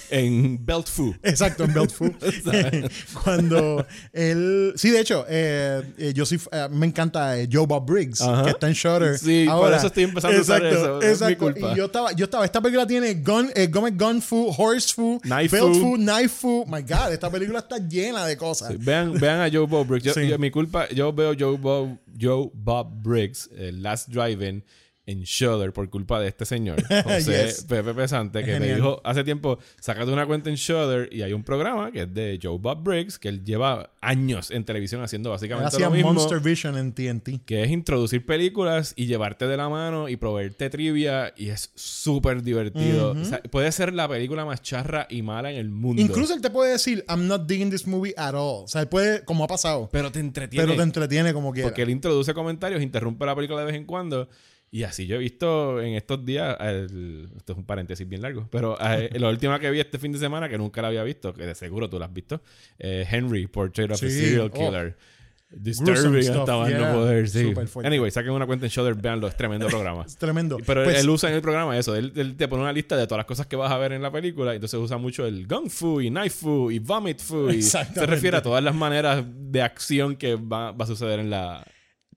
[0.10, 1.16] en Belt Fu.
[1.24, 2.14] Exacto, en Belt Food.
[3.24, 4.74] Cuando él.
[4.76, 6.38] Sí, de hecho, eh, eh, yo sí.
[6.52, 8.44] eh, me encanta eh, Joe Bob Briggs, Ajá.
[8.44, 9.18] que está en Shutter.
[9.18, 9.78] Sí, por ahora.
[9.78, 11.38] eso estoy empezando a usar Exacto, eso, es mi Exacto.
[11.46, 11.74] culpa.
[11.74, 12.46] Y yo estaba, yo estaba.
[12.46, 16.66] Esta película tiene gun, gun, gun food, horse food, Knife belt food, knife food.
[16.68, 18.78] My God, esta película está llena de cosas.
[18.78, 20.06] Vean, vean a Joe Bob Briggs.
[20.06, 20.28] Yo, Sí.
[20.28, 24.64] yo- mi culpa, yo veo Joe Bob, Joe Bob Briggs, Last Drive-In,
[25.12, 27.66] en Shudder por culpa de este señor, José Yes.
[27.66, 31.44] Pepe Pesante, que me dijo hace tiempo, sácate una cuenta en Shudder y hay un
[31.44, 35.80] programa que es de Joe Bob Briggs, que él lleva años en televisión haciendo básicamente
[35.80, 36.14] lo mismo.
[36.14, 37.46] Monster Vision en TNT.
[37.46, 42.42] que es introducir películas y llevarte de la mano y proveerte trivia y es súper
[42.42, 43.12] divertido.
[43.12, 46.02] O sea, puede ser la película más charra y mala en el mundo.
[46.02, 48.64] Incluso él te puede decir, I'm not digging this movie at all.
[48.64, 50.66] O sea, él puede, como ha pasado, pero te entretiene.
[50.66, 51.68] pero te entretiene como quiera.
[51.70, 54.30] porque él introduce comentarios, interrumpe la película de vez en cuando.
[54.74, 58.48] Y así yo he visto en estos días, el- esto es un paréntesis bien largo,
[58.50, 61.34] pero eh, la última que vi este fin de semana, que nunca la había visto,
[61.34, 62.42] que de seguro tú la has visto,
[62.80, 64.58] eh, Henry, Portrait of a Sí, Serial oh.
[64.58, 64.96] Killer.
[65.54, 66.80] Gruesome Disturbing hasta yeah.
[66.80, 67.54] no poder, sí.
[67.84, 70.04] Anyway, saquen una cuenta en Shudder, véanlo, es tremendo programa.
[70.08, 70.58] Es tremendo.
[70.66, 71.94] Pero Pues, él usa en el programa eso.
[71.94, 74.02] Él, él te pone una lista de todas las cosas que vas a ver en
[74.02, 74.54] la película.
[74.56, 77.50] Entonces usa mucho el gun fu y knife fu y vomit fu.
[77.50, 81.30] Y se refiere a todas las maneras de acción que va, va a suceder en
[81.30, 81.66] la,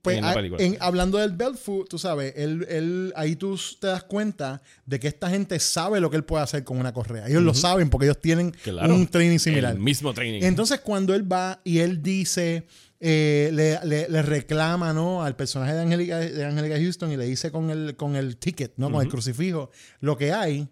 [0.04, 0.62] Pues en la a- película.
[0.62, 5.08] en- hablando del Belfu, tú sabes, él, él- ahí tú te das cuenta de que
[5.08, 7.26] esta gente sabe lo que él puede hacer con una correa.
[7.26, 8.94] Ellos lo saben porque ellos tienen Claro.
[8.94, 9.72] un training similar.
[9.72, 10.42] El mismo training.
[10.42, 12.66] Entonces, cuando él va y él dice,
[13.00, 15.22] eh, le, le- le reclama ¿no?
[15.24, 18.74] al personaje de Angelica, de Angelica Houston y le dice con el, con el ticket,
[18.76, 18.90] ¿no?
[18.92, 20.68] con el crucifijo, lo que hay,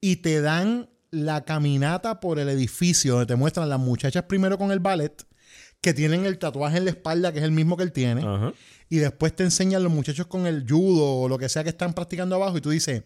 [0.00, 4.70] y te dan la caminata por el edificio donde te muestran las muchachas primero con
[4.70, 5.22] el ballet,
[5.80, 8.52] que tienen el tatuaje en la espalda, que es el mismo que él tiene, Ajá.
[8.88, 11.92] y después te enseñan los muchachos con el judo o lo que sea que están
[11.94, 13.02] practicando abajo, y tú dices,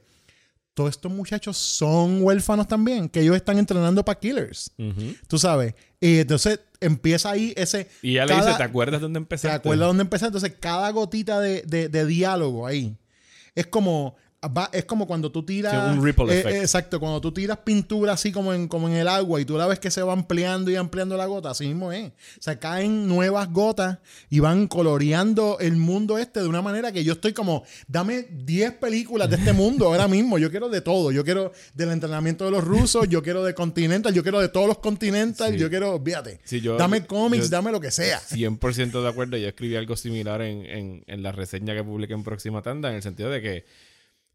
[0.72, 4.70] todos estos muchachos son huérfanos también, que ellos están entrenando para killers.
[5.26, 5.74] Tú sabes.
[6.00, 7.88] Y entonces empieza ahí ese.
[8.00, 9.56] Y ella le dice, ¿te acuerdas dónde ¿Te empezaste?
[9.56, 10.26] acuerdas dónde empecé?
[10.26, 12.96] Entonces, cada gotita de, de- de diálogo ahí
[13.54, 14.16] es como.
[14.42, 15.72] Va- es como cuando tú tiras.
[15.92, 16.54] Sí, un ripple eh, effect.
[16.56, 19.56] eh, exacto, cuando tú tiras pintura así como en, como en el agua y tú
[19.58, 22.08] la ves que se va ampliando y ampliando la gota, así mismo es.
[22.08, 23.98] O sea, caen nuevas gotas
[24.30, 28.72] y van coloreando el mundo este de una manera que yo estoy como, dame 10
[28.74, 30.38] películas de este mundo ahora mismo.
[30.38, 31.12] Yo quiero de todo.
[31.12, 34.66] Yo quiero del entrenamiento de los rusos, yo quiero de Continental, yo quiero de todos
[34.66, 35.58] los Continental, Sí.
[35.58, 38.18] yo quiero, fíjate, Sí, yo- dame cómics, dame lo que sea.
[38.20, 39.36] 100% de acuerdo.
[39.36, 42.96] Yo escribí algo similar en, en- en la reseña que publiqué en Próxima Tanda, en
[42.96, 43.64] el sentido de que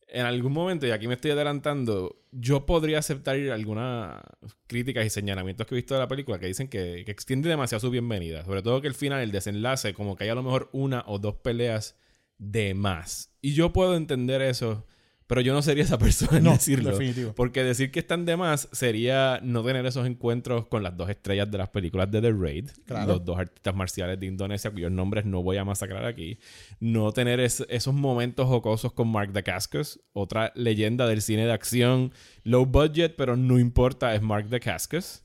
[0.08, 4.22] en algún momento, y aquí me estoy adelantando, yo podría aceptar algunas
[4.68, 7.90] críticas y señalamientos que he visto de la película que dicen que, extiende demasiado su
[7.90, 8.46] bienvenida.
[8.46, 11.20] Sobre todo que el final, el desenlace, como que hay a lo mejor una o
[11.20, 11.98] dos peleas
[12.38, 13.34] de más.
[13.42, 14.86] Y yo puedo entender eso,
[15.28, 16.92] pero yo no sería esa persona en No, decirlo.
[16.92, 17.34] definitivo.
[17.34, 21.50] Porque decir que están de más sería no tener esos encuentros con las dos estrellas
[21.50, 22.70] de las películas de The Raid.
[22.86, 23.14] Claro.
[23.14, 26.38] Los dos artistas marciales de Indonesia, cuyos nombres no voy a masacrar aquí.
[26.80, 32.12] No tener es- esos momentos jocosos con Mark Dacascos, otra leyenda del cine de acción,
[32.44, 35.24] low budget, pero no importa, es Mark Dacascos.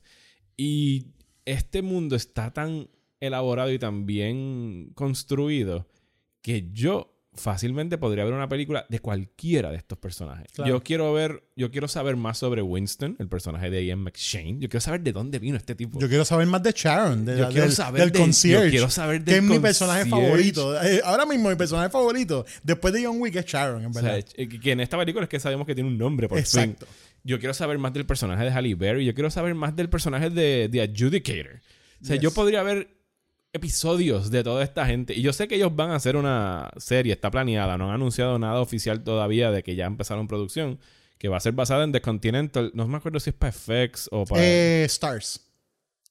[0.57, 1.07] Y
[1.45, 2.87] este mundo está tan
[3.19, 5.87] elaborado y tan bien construido
[6.41, 10.47] que yo fácilmente podría ver una película de cualquiera de estos personajes.
[10.53, 10.69] Claro.
[10.69, 14.57] Yo quiero ver, yo quiero saber más sobre Winston, el personaje de Ian McShane.
[14.59, 15.99] Yo quiero saber de dónde vino este tipo.
[15.99, 18.65] Yo quiero saber más de Sharon, de Yo la- quiero del, saber del de- concierge.
[18.65, 20.81] yo quiero saber que del es mi personaje favorito.
[20.83, 24.01] Eh, ahora mismo mi personaje favorito, después de John Wick, es Sharon, en O sea,
[24.03, 24.25] verdad.
[24.35, 26.61] eh, que en esta película es que sabemos que tiene un nombre, por fin.
[26.61, 26.85] Exacto.
[27.23, 29.05] Yo quiero saber más del personaje de Halle Berry.
[29.05, 31.61] Yo quiero saber más del personaje de, de Adjudicator.
[32.01, 32.23] O sea, Yes.
[32.23, 32.89] yo podría ver
[33.53, 35.13] episodios de toda esta gente.
[35.13, 37.77] Y yo sé que ellos van a hacer una serie, está planeada.
[37.77, 40.79] No han anunciado nada oficial todavía de que ya empezaron producción.
[41.17, 42.71] Que va a ser basada en The Continental.
[42.73, 45.47] No me acuerdo si es para FX o para, Eh, Stars.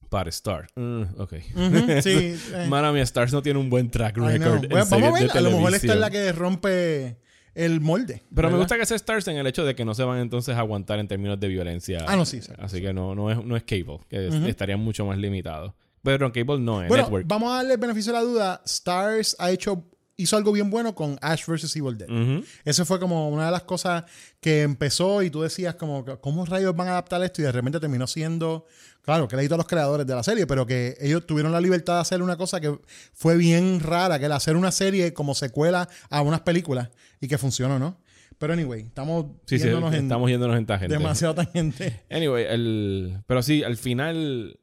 [0.09, 0.68] para Star.
[0.76, 1.33] Mm, ok.
[2.03, 2.37] Sí.
[2.55, 2.66] eh.
[2.68, 4.68] Mía, Stars no tiene un buen track record.
[4.68, 7.16] Bueno, vamos a ver, a lo mejor esta es la que rompe
[7.55, 8.22] el molde.
[8.33, 10.55] Pero me gusta que sea Stars en el hecho de que no se van entonces
[10.55, 12.05] a aguantar en términos de violencia.
[12.07, 12.53] Ah, no, sí, sí.
[12.59, 15.72] Así que no, no, es, no es Cable, que es- estarían mucho más limitados.
[16.02, 17.26] Pero en Cable no, es Bueno, Network.
[17.28, 18.62] vamos a darle el beneficio de la duda.
[18.64, 19.84] Stars ha hecho
[20.16, 21.74] hizo algo bien bueno con Ash vs.
[21.76, 22.10] Evil Dead.
[22.10, 22.44] Ujú.
[22.66, 24.04] Eso fue como una de las cosas
[24.38, 27.40] que empezó y tú decías como, ¿cómo rayos van a adaptar esto?
[27.40, 28.66] Y de repente terminó siendo,
[29.00, 31.94] claro, que crédito a los creadores de la serie, pero que ellos tuvieron la libertad
[31.94, 32.78] de hacer una cosa que
[33.14, 37.38] fue bien rara, que era hacer una serie como secuela a unas películas y que
[37.38, 37.98] funcionó, ¿no?
[38.36, 40.94] Pero anyway, estamos Sí, sí, yéndonos en estamos yéndonos en tangente.
[40.98, 42.02] demasiado tangente.
[42.10, 44.60] Anyway, el, pero sí, al final,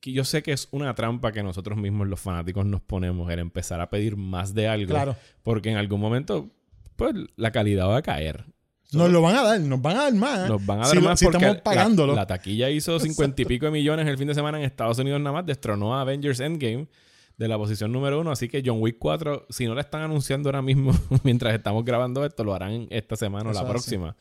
[0.00, 3.38] que yo sé que es una trampa que nosotros mismos los fanáticos nos ponemos en
[3.38, 4.90] empezar a pedir más de algo.
[4.90, 5.16] Claro.
[5.42, 6.50] Porque en algún momento,
[6.96, 8.44] pues la calidad va a caer.
[8.92, 10.48] Nos lo van a dar, nos van a dar más.
[10.48, 12.14] Nos van a dar si, lo- más si porque estamos pagándolo.
[12.14, 15.20] La, taquilla hizo cincuenta y pico de millones el fin de semana en Estados Unidos
[15.20, 16.88] nada más, destronó a Avengers Endgame
[17.36, 18.30] de la posición número uno.
[18.30, 22.24] Así que John Wick 4, si no la están anunciando ahora mismo mientras estamos grabando
[22.24, 24.16] esto, lo harán esta semana o la próxima.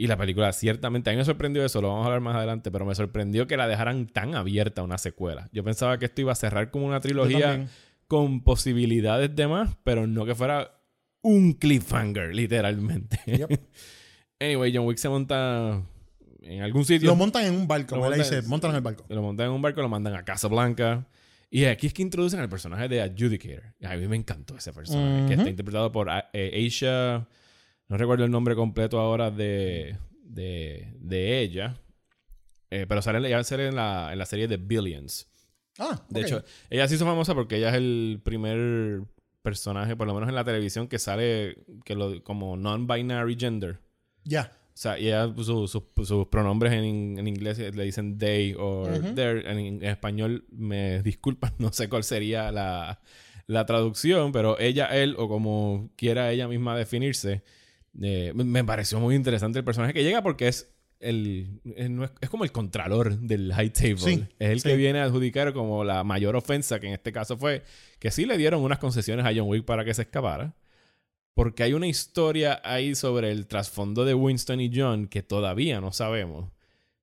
[0.00, 2.70] Y la película, ciertamente, a mí me sorprendió eso, lo vamos a hablar más adelante,
[2.70, 5.50] pero me sorprendió que la dejaran tan abierta una secuela.
[5.52, 7.66] Yo pensaba que esto iba a cerrar como una trilogía
[8.06, 10.80] con posibilidades de más, pero no que fuera
[11.20, 13.20] un cliffhanger, literalmente.
[13.26, 13.60] Yep.
[14.40, 15.82] anyway, John Wick se monta
[16.44, 17.10] en algún sitio.
[17.10, 19.04] Lo montan en un barco, Lo montan- dice, montan en el barco.
[19.06, 21.06] Lo montan en un barco, lo mandan a Casablanca.
[21.50, 23.74] Y aquí es que introducen al personaje de Adjudicator.
[23.84, 27.28] A mí me encantó ese personaje, que está interpretado por eh, Aisha.
[27.90, 31.76] No recuerdo el nombre completo ahora de, de, de ella.
[32.70, 35.28] Eh, pero sale, ella sale en la, en la serie de Billions.
[35.78, 39.02] Ah, De hecho, ella se hizo famosa porque ella es el primer
[39.42, 43.80] personaje, por lo menos en la televisión, que sale que lo, como non-binary gender.
[44.24, 44.52] Ya.
[44.72, 48.82] O sea, y ella, su- su- sus pronombres en, en inglés le dicen they o
[48.88, 49.14] Ujú.
[49.14, 49.46] their.
[49.46, 53.00] En, en español, me disculpan, no sé cuál sería la,
[53.48, 57.42] la traducción, pero ella, él, o como quiera ella misma definirse,
[58.00, 62.28] eh, me- pareció muy interesante el personaje que llega porque es el, no es- es
[62.28, 63.96] como el contralor del high table.
[63.98, 64.68] Sí, es el sí.
[64.68, 67.62] que viene a adjudicar como la mayor ofensa, que en este caso fue
[67.98, 70.54] que sí le dieron unas concesiones a John Wick para que se escapara.
[71.34, 75.92] Porque hay una historia ahí sobre el trasfondo de Winston y John que todavía no
[75.92, 76.50] sabemos.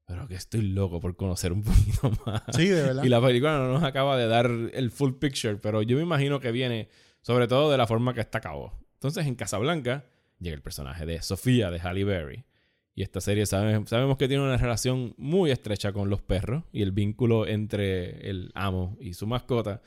[0.06, 2.44] Pero que estoy loco por conocer un poquito más.
[2.56, 3.04] Sí, de verdad.
[3.04, 6.40] Y la película no nos acaba de dar el full picture, pero yo me imagino
[6.40, 6.88] que viene
[7.22, 8.74] sobre todo de la forma que está acabó.
[8.94, 10.06] Entonces, en Casablanca
[10.40, 12.44] llega el personaje de Sofía de Halle Berry.
[12.96, 16.82] Y esta serie sabe- sabemos que tiene una relación muy estrecha con los perros y
[16.82, 19.82] el vínculo entre el amo y su mascota.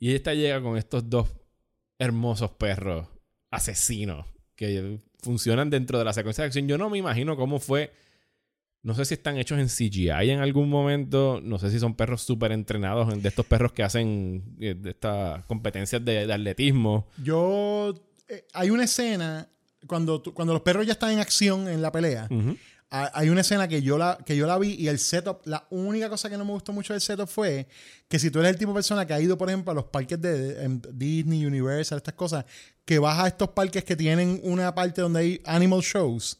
[0.00, 1.28] Y esta llega con estos dos
[1.98, 3.06] hermosos perros
[3.50, 6.66] asesinos que funcionan dentro de la secuencia de acción.
[6.68, 7.92] Yo no me imagino cómo fue.
[8.82, 11.40] No sé si están hechos en CGI en algún momento.
[11.42, 16.04] No sé si son perros súper entrenados, de estos perros que hacen eh, estas competencias
[16.04, 17.06] de, de atletismo.
[17.22, 17.94] Yo.
[18.28, 19.48] eh, hay una escena.
[19.86, 22.28] Cuando, cuando los perros ya están en acción en la pelea,
[22.90, 26.08] hay una escena que yo, la, que yo la vi y el setup, la única
[26.08, 27.66] cosa que no me gustó mucho del setup fue
[28.06, 29.86] que si tú eres el tipo de persona que ha ido, por ejemplo, a los
[29.86, 32.44] parques de em, Disney, Universal, estas cosas,
[32.84, 36.38] que vas a estos parques que tienen una parte donde hay animal shows.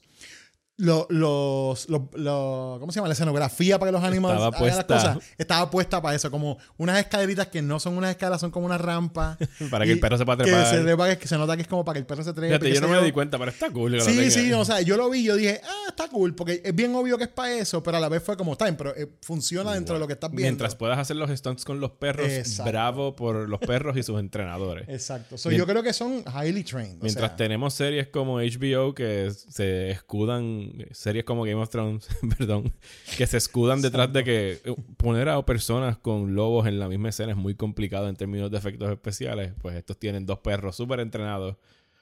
[0.77, 3.07] Lo- los, los, los- ¿cómo se llama?
[3.09, 4.95] La escenografía para que los animales Estaba hagan las puesta.
[5.15, 8.67] cosas estaba puesta para eso, como unas escaleritas que no son unas escalas, son como
[8.67, 9.39] una rampa.
[9.71, 10.67] Para que el perro se pueda que trepar.
[10.67, 12.49] se trepa, que, que se nota que es como para que el perro se trepe.
[12.59, 13.93] Fíjate, yo no me di cuenta, pero está cool.
[13.93, 14.31] que Sí, tenga.
[14.31, 17.19] sí, o sea, yo lo vi, yo dije, ah, está cool, porque es bien obvio
[17.19, 19.95] que es para eso, pero a la vez fue como, está pero eh, funciona dentro
[19.95, 20.43] de lo que estás viendo.
[20.43, 22.71] Mientras puedas hacer los stunts con los perros, Exacto.
[22.71, 24.89] bravo por los perros y sus entrenadores.
[24.89, 25.39] Exacto.
[25.39, 26.99] So, Mien- yo creo que son highly trained.
[27.01, 32.09] o Mientras sea, tenemos series como HBO que se escudan, series como Game of Thrones,
[32.39, 32.73] perdón,
[33.17, 37.11] que se escudan detrás de que eh, poner a personas con lobos en la misma
[37.11, 39.53] escena es muy complicado en términos de efectos especiales.
[39.61, 41.57] Pues estos tienen dos perros súper entrenados.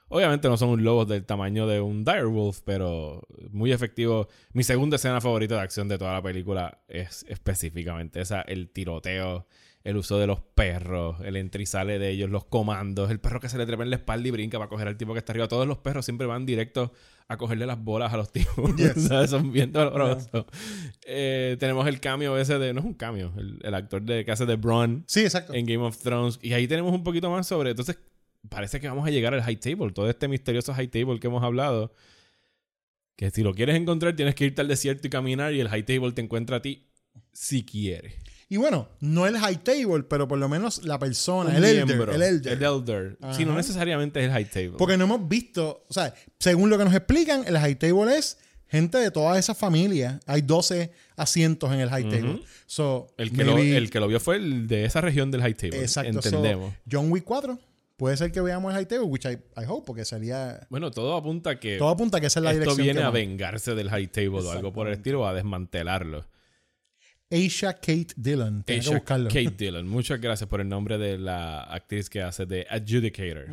[0.09, 4.29] Obviamente no son un lobos del tamaño de un direwolf, pero muy efectivo.
[4.53, 9.47] Mi segunda escena favorita de acción de toda la película es específicamente esa, el tiroteo,
[9.85, 13.59] el uso de los perros, el sale de ellos, los comandos, el perro que se
[13.59, 15.49] le trepa en la espalda y brinca para coger al tipo que está arriba.
[15.49, 16.93] Todos los perros siempre van directo
[17.29, 18.75] a cogerle las bolas a los tipos.
[18.77, 19.05] Yes.
[19.09, 19.31] ¿Sabes?
[19.31, 20.47] Son bien dolorosos.
[21.07, 22.73] Eh, tenemos el cambio ese de...
[22.73, 25.55] No es un cambio, el, el actor de, que hace de Bron Sí, exacto.
[25.55, 26.39] en Game of Thrones.
[26.43, 27.71] Y ahí tenemos un poquito más sobre.
[27.71, 27.99] Entonces,
[28.49, 29.93] parece que vamos a llegar al high table.
[29.93, 31.93] Todo este misterioso high table que hemos hablado.
[33.17, 35.53] Que si lo quieres encontrar, tienes que irte al desierto y caminar.
[35.55, 36.89] Y el high table te encuentra a ti
[37.33, 38.15] si quieres.
[38.53, 42.11] Y bueno, no el high table, pero por lo menos la persona, Un el elder,
[42.11, 42.53] el elder.
[42.53, 43.17] El elder.
[43.35, 44.75] Sí, no necesariamente es el high table.
[44.77, 48.37] Porque no hemos visto, o sea, según lo que nos explican, el high table es
[48.69, 50.21] gente de todas esas familias.
[50.27, 52.43] Hay 12 asientos en el high table.
[52.67, 55.55] So, el, que lo, el que lo vio fue el de esa región del high
[55.55, 55.81] table.
[55.81, 56.21] Exacto.
[56.21, 56.75] so, Entendemos.
[56.91, 57.59] John Wick 4.
[57.97, 60.67] Puede ser que veamos el high table, which I, I hope, porque sería...
[60.69, 63.11] bueno, todo apunta que Todo apunta que esa es la esto dirección viene que a
[63.11, 66.27] vengarse del high table o algo por el estilo o a desmantelarlo.
[67.33, 68.63] Aisha Kate Dillon.
[68.63, 69.29] Tengo que buscarlo.
[69.29, 69.89] Kate Dillon.
[69.89, 73.47] Muchas gracias por el nombre de la actriz que hace de Adjudicator.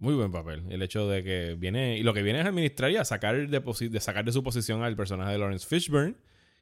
[0.00, 0.62] Muy buen papel.
[0.70, 1.98] El hecho de que viene...
[1.98, 4.96] Y lo que viene es administrar y a sacar de, sacar de su posición al
[4.96, 6.14] personaje de Lawrence Fishburne,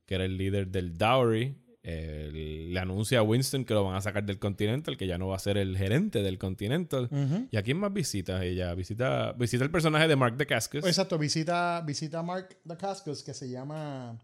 [0.07, 1.55] que era el líder del Dowry.
[1.83, 5.29] Eh, le anuncia a Winston que lo van a sacar del Continental, que ya no
[5.29, 7.09] va a ser el gerente del Continental.
[7.51, 8.75] ¿Y a quién más visita ella?
[8.75, 10.85] Visita, visita el personaje de Mark DeCascus.
[10.85, 14.19] Exacto, visita, visita a Mark Dacascos que se llama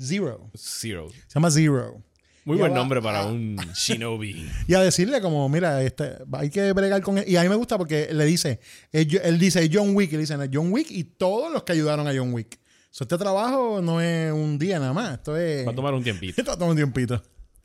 [0.00, 0.50] Zero.
[0.56, 1.08] Zero.
[1.26, 2.02] Se llama Zero.
[2.44, 4.48] Muy buen va nombre para a- un shinobi.
[4.68, 7.24] Y a decirle como, mira, este, hay que bregar con él.
[7.28, 8.60] Y a mí me gusta porque le dice,
[8.92, 12.06] él, él dice John Wick, y le dicen John Wick y todos los que ayudaron
[12.08, 12.58] a John Wick.
[12.90, 15.66] So, este trabajo no es un día nada más, esto es...
[15.66, 16.34] Va a tomar un tiempito.
[16.40, 17.22] Esto toma un tiempito.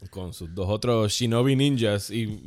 [0.10, 2.44] con sus dos otros shinobi ninjas y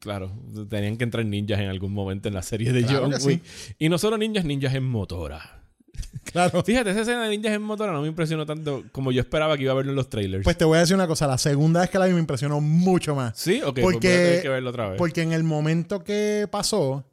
[0.00, 0.32] claro,
[0.68, 3.26] tenían que entrar ninjas en algún momento en la serie de Claro John sí.
[3.28, 3.42] Wick.
[3.78, 5.62] Y no solo ninjas, ninjas en motora.
[6.32, 6.62] Claro.
[6.62, 9.62] Fíjate, esa escena de ninjas en motora no me impresionó tanto como yo esperaba que
[9.62, 10.44] iba a verlo en los trailers.
[10.44, 12.60] Pues te voy a decir una cosa, la segunda vez que la vi me impresionó
[12.60, 13.38] mucho más.
[13.38, 14.98] sí, ok, pues porque- voy a tener que verlo otra vez.
[14.98, 17.04] Porque en el momento que pasó,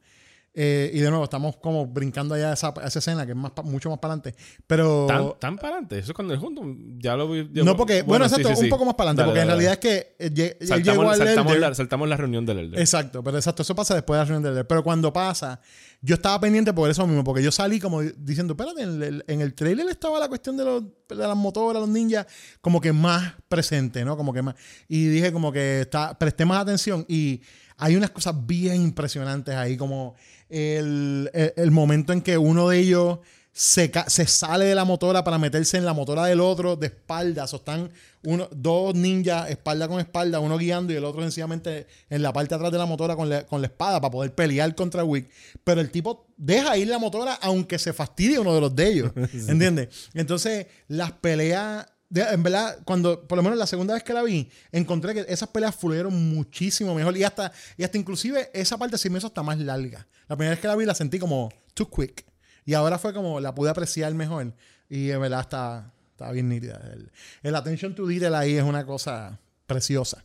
[0.56, 3.90] eh, y de nuevo estamos como brincando allá esa, esa escena que es más mucho
[3.90, 4.36] más para adelante,
[4.68, 5.08] pero...
[5.08, 5.98] ¿Tan, tan para adelante?
[5.98, 6.64] Eso es cuando el junto
[7.00, 7.50] ya lo vi.
[7.64, 8.64] no porque, bueno, sí, exacto, sí, sí.
[8.66, 10.84] un poco más para adelante, Dale, porque en dale, realidad es que eh, él dale.
[10.84, 12.80] llegó Saltamos, al saltamos la, saltamos la reunión del Elder.
[12.80, 14.68] Exacto, pero exacto, eso pasa después de la reunión del Elder.
[14.68, 15.60] Pero cuando pasa,
[16.02, 19.42] yo estaba pendiente por eso mismo, porque yo salí como diciendo, espérate, en el, en
[19.42, 22.28] el trailer estaba la cuestión de, los, de las motoras, los ninjas,
[22.62, 24.16] como que más presente, ¿no?
[24.18, 24.56] Como que más.
[24.88, 27.42] Y dije como que está, presté más atención y
[27.84, 30.16] hay unas cosas bien impresionantes ahí, como
[30.50, 33.20] el, el- el momento en que uno de ellos
[33.52, 37.54] se, se sale de la motora para meterse en la motora del otro de espaldas.
[37.54, 37.92] O están
[38.24, 42.50] uno, dos ninjas espalda con espalda, uno guiando y el otro sencillamente en la parte
[42.50, 45.30] de atrás de la motora con la, con la espada para poder pelear contra Wick.
[45.64, 49.12] Pero el tipo deja ir la motora aunque se fastidie uno de los de ellos.
[49.48, 49.90] ¿Entiendes?
[50.16, 51.86] Entonces, las peleas.
[52.14, 55.26] De- en verdad, cuando, por lo menos la segunda vez que la vi, encontré que
[55.28, 57.18] esas peleas fluyeron muchísimo mejor.
[57.18, 60.06] Y hasta, y hasta inclusive esa parte sí me hizo hasta más larga.
[60.28, 62.26] La primera vez que la vi la sentí como too quick.
[62.66, 64.54] Y ahora fue como la pude apreciar mejor.
[64.90, 66.80] Y en verdad está, está bien nítida.
[66.94, 70.24] El, el attention to detail ahí es una cosa preciosa.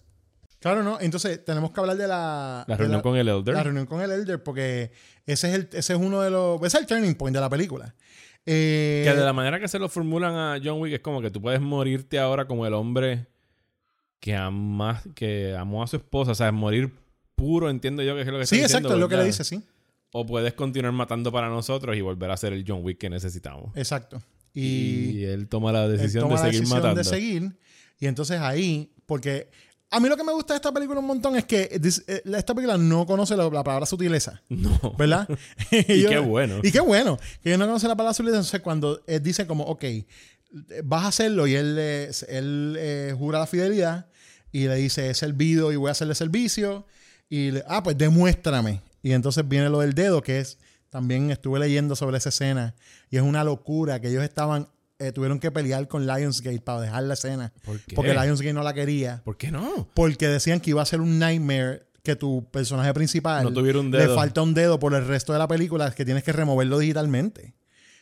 [0.61, 0.99] Claro, ¿no?
[1.01, 2.65] Entonces tenemos que hablar de la...
[2.67, 3.55] La de reunión con el Elder.
[3.55, 4.91] La reunión con el Elder porque
[5.25, 6.61] ese es, el, ese es uno de los...
[6.63, 7.95] Ese es el turning point de la película.
[8.51, 11.31] Eh, Que de la manera que se lo formulan a John Wick es como que
[11.31, 13.27] tú puedes morirte ahora como el hombre
[14.21, 16.33] que ama, que amó a su esposa.
[16.33, 16.91] O sea, morir
[17.35, 19.25] puro, entiendo yo que es lo que está sí, exacto, diciendo, es lo que le
[19.25, 19.63] dice, sí.
[20.13, 23.77] O puedes continuar matando para nosotros y volver a ser el John Wick que necesitamos.
[23.77, 24.23] Exacto.
[24.55, 26.99] Y, Y, él toma la decisión toma de la seguir decisión matando.
[26.99, 27.53] de seguir.
[28.01, 29.51] Y entonces ahí, porque
[29.91, 32.55] a mí lo que me gusta de esta película un montón es que eh, esta
[32.55, 34.41] película no conoce la, la palabra sutileza.
[34.49, 34.95] No.
[34.99, 35.29] ¿Verdad?
[35.71, 36.61] Y Yo- qué bueno.
[36.63, 37.19] Y qué bueno.
[37.43, 38.37] Que no conocen la palabra sutileza.
[38.39, 39.85] Entonces, cuando él dice como, ok,
[40.85, 44.07] vas a hacerlo y él, eh, él eh, jura la fidelidad
[44.53, 46.87] y le dice, he servido y voy a hacerle servicio.
[47.31, 48.81] Y le, ah, pues demuéstrame.
[49.03, 50.59] Y entonces viene lo del dedo, que es,
[50.91, 52.75] también estuve leyendo sobre esa escena
[53.11, 54.69] y es una locura que ellos estaban,
[54.99, 57.53] eh, tuvieron que pelear con Lionsgate para dejar la escena.
[57.65, 57.95] ¿Por qué?
[57.95, 59.23] Porque Lionsgate no la quería.
[59.25, 59.89] ¿Por qué no?
[59.95, 63.91] Porque decían que iba a ser un nightmare que tu personaje principal No tuviera un
[63.91, 67.55] le falta un dedo por el resto de la película que tienes que removerlo digitalmente.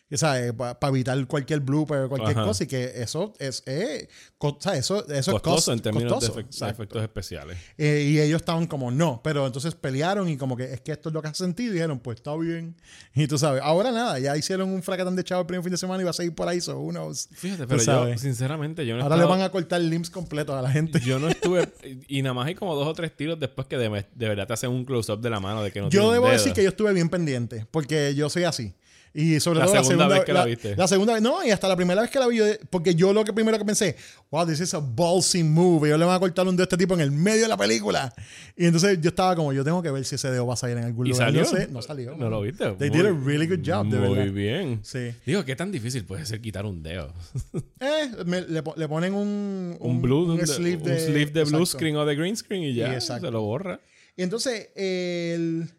[0.08, 2.46] Para evitar cualquier blooper o cualquier Ajá.
[2.46, 4.06] cosa y que eso es, eh,
[4.38, 6.34] co- o sea, eso, eso es Costoso cost- en términos costoso.
[6.38, 7.58] de, efect- efectos especiales.
[7.76, 11.08] Eh, y ellos estaban como, no, pero entonces pelearon y como que es que esto
[11.08, 12.76] es lo que hace sentido y dijeron, pues está bien.
[13.16, 15.78] Y tú sabes, ahora nada, ya hicieron un fracatán de chavo el primer fin de
[15.78, 17.28] semana y va a seguir por ahí, so knows.
[17.32, 20.62] Fíjate, pero yo, sinceramente, yo no Ahora le estado- van a cortar limbs completos a
[20.62, 21.00] la gente.
[21.00, 21.66] Yo no estuve.
[22.08, 24.52] Y nada más hay como dos o tres tiros después que de, de verdad te
[24.52, 26.34] hacen un close-up de la mano de que no Yo debo dedo.
[26.36, 28.74] decir que yo estuve bien pendiente, porque yo soy así.
[29.18, 30.76] Y sobre La todo segunda la segunda vez que la viste.
[30.76, 33.14] La segunda vez, no, y hasta la primera vez que la vi, yo, porque yo
[33.14, 33.96] lo que primero que pensé,
[34.30, 35.86] wow, this is a ballsy move.
[35.88, 37.56] Ellos le van a cortar un dedo a este tipo en el medio de la
[37.56, 38.12] película.
[38.56, 40.76] Y entonces yo estaba como, yo tengo que ver si ese dedo va a salir
[40.76, 41.28] en algún ¿Y lugar.
[41.28, 41.40] salió?
[41.40, 42.14] No sé, no salió.
[42.14, 42.72] No lo viste.
[42.72, 44.32] They Muy- did a really good job, de Muy verdad.
[44.34, 44.80] bien.
[44.82, 45.12] Sí.
[45.24, 47.14] Digo, ¿qué tan difícil puede ser quitar un dedo?
[47.80, 51.44] Eh, me- le, po- le ponen un, Un, blue, un, sleeve un de, sleeve de
[51.44, 51.66] blue exacto.
[51.78, 53.26] screen o de green screen y ya Y exacto.
[53.28, 53.80] se lo borra.
[54.16, 55.70] Y entonces, el-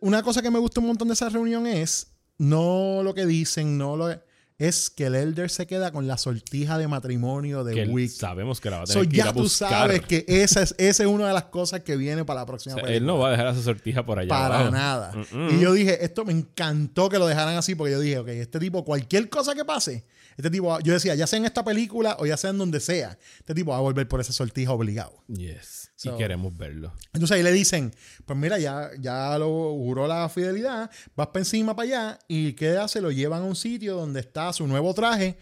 [0.00, 3.76] una cosa que me gusta un montón de esa reunión es, no lo que dicen,
[3.78, 4.16] no lo
[4.60, 8.10] es que el Elder se queda con la sortija de matrimonio de Que Wick.
[8.10, 9.70] sabemos que la va a tener So, que ir a ya tú buscar.
[9.70, 12.74] sabes que esa es, esa es una de las cosas que viene para la próxima
[12.74, 14.70] O sea, él no va a dejar a su sortija por allá Para abajo.
[14.72, 15.12] nada.
[15.52, 18.58] Y yo dije, esto me encantó que lo dejaran así porque yo dije, ok, este
[18.58, 20.04] tipo, cualquier cosa que pase,
[20.38, 23.18] este tipo, yo decía, ya sea en esta película o ya sea en donde sea,
[23.38, 25.22] este tipo va a volver por esa sortija obligado.
[25.26, 25.90] Yes.
[25.96, 26.92] So- y queremos verlo.
[27.12, 27.92] Entonces ahí le dicen,
[28.24, 32.76] pues mira, ya, ya lo juró la fidelidad, vas para encima para allá y ¿qué
[32.76, 33.00] hace?
[33.00, 35.36] Lo llevan a un sitio donde está su nuevo traje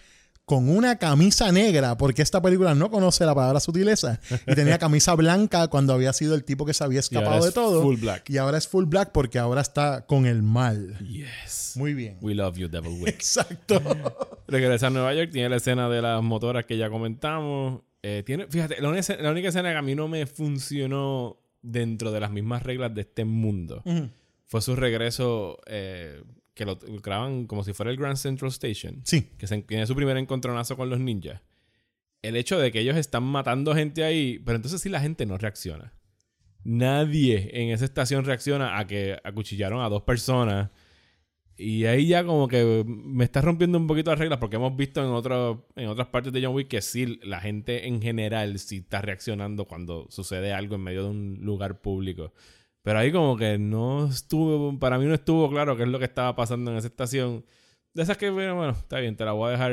[0.46, 4.20] con una camisa negra, porque esta película no conoce la palabra sutileza.
[4.46, 7.54] Y tenía camisa blanca cuando había sido el tipo que se había escapado de es
[7.54, 7.82] todo.
[7.82, 8.30] Full black.
[8.30, 10.96] Y ahora es full black porque ahora está con el mal.
[11.00, 11.72] Yes.
[11.74, 12.18] Muy bien.
[12.20, 13.08] We love you, Devil Wick.
[13.08, 13.82] Exacto.
[14.46, 17.82] Regresa a Nueva York, tiene la escena de las motoras que ya comentamos.
[18.04, 22.12] Eh, tiene, fíjate, la única, la única escena que a mí no me funcionó dentro
[22.12, 23.82] de las mismas reglas de este mundo
[24.46, 26.22] fue su regreso eh,
[26.56, 29.02] que lo, graban como si fuera el Grand Central Station.
[29.04, 29.30] Sí.
[29.36, 31.42] Que se, tiene su primer encontronazo con los ninjas.
[32.22, 35.36] El hecho de que ellos están matando gente ahí, pero entonces sí la gente no
[35.36, 35.92] reacciona.
[36.64, 40.70] Nadie en esa estación reacciona a que acuchillaron a dos personas.
[41.58, 45.02] Y ahí ya como que me está rompiendo un poquito las reglas porque hemos visto
[45.02, 48.78] en, otro, en otras partes de John Wick que sí, la gente en general sí
[48.78, 52.32] está reaccionando cuando sucede algo en medio de un lugar público.
[52.86, 56.04] Pero ahí como que no estuvo, para mí no estuvo claro qué es lo que
[56.04, 57.44] estaba pasando en esa estación.
[57.92, 59.72] De esas que, bueno, bueno, está bien, te la voy a dejar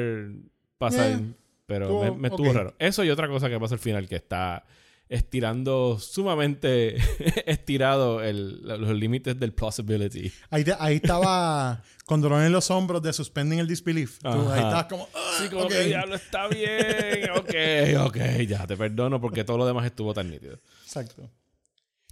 [0.80, 1.12] pasar.
[1.12, 1.34] Eh,
[1.68, 2.56] pero estuvo- me, me estuvo ok.
[2.56, 2.74] raro.
[2.80, 4.66] Eso y otra cosa que pasa al final que está
[5.08, 6.96] estirando sumamente
[7.46, 10.32] estirado el- los límites del plausibility.
[10.50, 14.18] Ahí, te- ahí estaba con dolor en los hombros de suspending el disbelief.
[14.18, 15.70] Tú, ahí estabas como, "Ah, Sí, como ok".
[15.70, 17.30] que diablo está bien.
[17.38, 20.58] Ok, ok, ya te perdono porque todo lo demás estuvo tan nítido.
[20.84, 21.30] Exacto.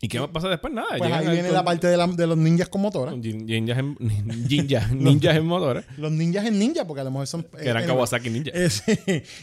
[0.04, 0.74] ¿Y qué pasa después?
[0.74, 0.98] Nada.
[0.98, 3.12] Pues ahí viene con- la parte de, la- de los ninjas con motora.
[3.16, 3.96] ninjas en,
[4.50, 5.86] ninjas, ninjas en motores.
[5.98, 7.44] Los ninjas en ninja, porque a lo mejor son.
[7.44, 8.52] Que eran eh, Kawasaki Ninja.
[8.54, 8.94] eh, sí.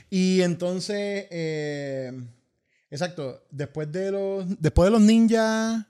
[0.10, 2.12] Y entonces, eh,
[2.90, 5.84] exacto, después de los, después de los ninjas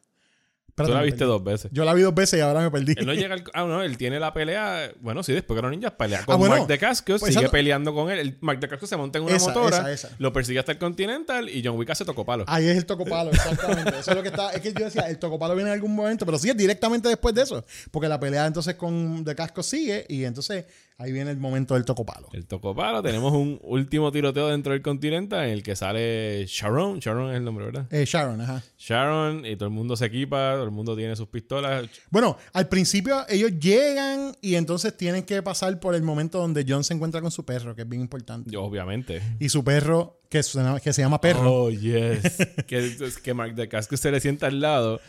[0.86, 1.70] Tú la viste dos veces.
[1.72, 2.94] Yo la vi dos veces y ahora me perdí.
[2.96, 3.44] Él no llega al...
[3.54, 4.90] Ah, no, él tiene la pelea...
[5.00, 7.44] Bueno, sí, después que los ninjas pelea con Ah, bueno, Mark de Cascos, pues sigue
[7.46, 8.18] esa- peleando con él.
[8.18, 10.10] El Mark de Cascos se monta en una Esa, motora, esa.
[10.18, 12.44] lo persigue hasta el Continental y John Wick hace tocopalo.
[12.46, 13.90] Ahí es el tocopalo, exactamente.
[13.98, 14.50] Eso es lo que está.
[14.52, 17.34] Es que yo decía, el tocopalo viene en algún momento, pero sí es directamente después
[17.34, 17.64] de eso.
[17.90, 20.64] Porque la pelea entonces con de casco sigue y entonces
[20.98, 22.28] ahí viene el momento del tocopalo.
[22.32, 23.02] El tocopalo.
[23.02, 26.98] Tenemos un último tiroteo dentro del Continental en el que sale Sharon.
[26.98, 27.86] Sharon es el nombre, ¿verdad?
[27.90, 28.64] Eh, Sharon, ajá.
[28.76, 31.88] Sharon y todo el mundo se equipa, todo el mundo tiene sus pistolas.
[32.10, 36.82] Bueno, al principio ellos llegan y entonces tienen que pasar por el momento donde John
[36.82, 38.50] se encuentra con su perro, que es bien importante.
[38.50, 39.22] Yo, obviamente.
[39.38, 41.64] Y su perro, que se llama, que se llama perro.
[41.64, 42.38] Oh, yes.
[42.66, 45.00] que, Mark de Cascos se le sienta al lado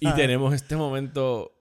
[0.00, 1.53] y tenemos este momento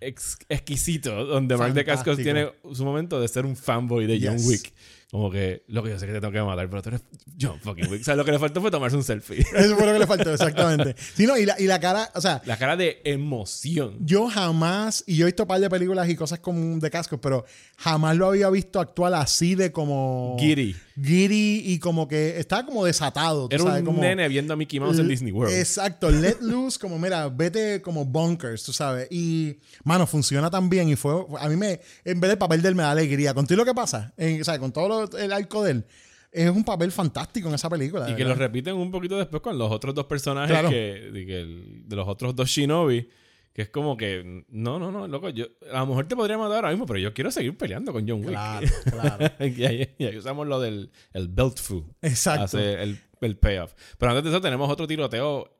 [0.00, 2.52] ex- exquisito donde Mark de Cascos Fantástico.
[2.62, 4.46] tiene su momento de ser un fanboy de John Yes.
[4.46, 4.72] Wick.
[5.10, 7.02] Como que, lo que yo sé que te tengo que matar, pero tú eres
[7.40, 8.00] John fucking Wick.
[8.00, 9.38] O sea, lo que le faltó fue tomarse un selfie.
[9.56, 10.96] Eso fue lo que le faltó, exactamente.
[11.14, 13.96] Sí, no, y, la, y la cara, o sea, La cara de emoción.
[14.00, 17.20] yo jamás, y yo he visto un par de películas y cosas con, de cascos,
[17.22, 17.44] pero
[17.78, 20.36] jamás lo había visto actuar así de como...
[20.40, 20.74] Giddy.
[21.00, 23.48] Giddy y como que estaba como desatado.
[23.50, 25.54] Era sabes, un como, nene viendo a Mickey Mouse en Disney World.
[25.54, 29.06] Exacto, let loose, como mira, vete como bonkers, tú sabes.
[29.10, 30.88] Y, mano, funciona tan bien.
[30.88, 33.34] Y fue, a mí me, en vez del papel de él me da alegría.
[33.34, 35.84] Con todo lo que pasa, en- sea, con todo lo- el arco de él,
[36.32, 38.10] es un papel fantástico en esa película.
[38.10, 40.70] Y que lo repiten un poquito después con los otros dos personajes Claro.
[40.70, 43.08] que, de, que el- de los otros dos Shinobi.
[43.56, 46.56] Que es como que, no, no, no, loco, yo, a lo mejor te podría matar
[46.56, 48.28] ahora mismo, pero yo quiero seguir peleando con John Wick.
[48.28, 49.32] Claro, claro.
[49.40, 51.82] y, ahí, y ahí usamos lo del el belt fu.
[52.02, 52.44] Exacto.
[52.44, 53.72] Hace el, el payoff.
[53.96, 55.50] Pero antes de eso tenemos otro tiroteo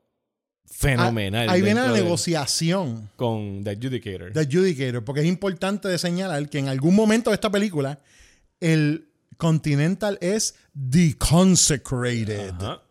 [0.67, 1.49] fenomenal.
[1.49, 4.31] Ah, Ahí viene la negociación Con The Adjudicator.
[4.31, 7.99] de Adjudicator, porque es importante de señalar que en algún momento de esta película,
[8.61, 12.51] el Continental es deconsecrated.
[12.51, 12.83] Ajá.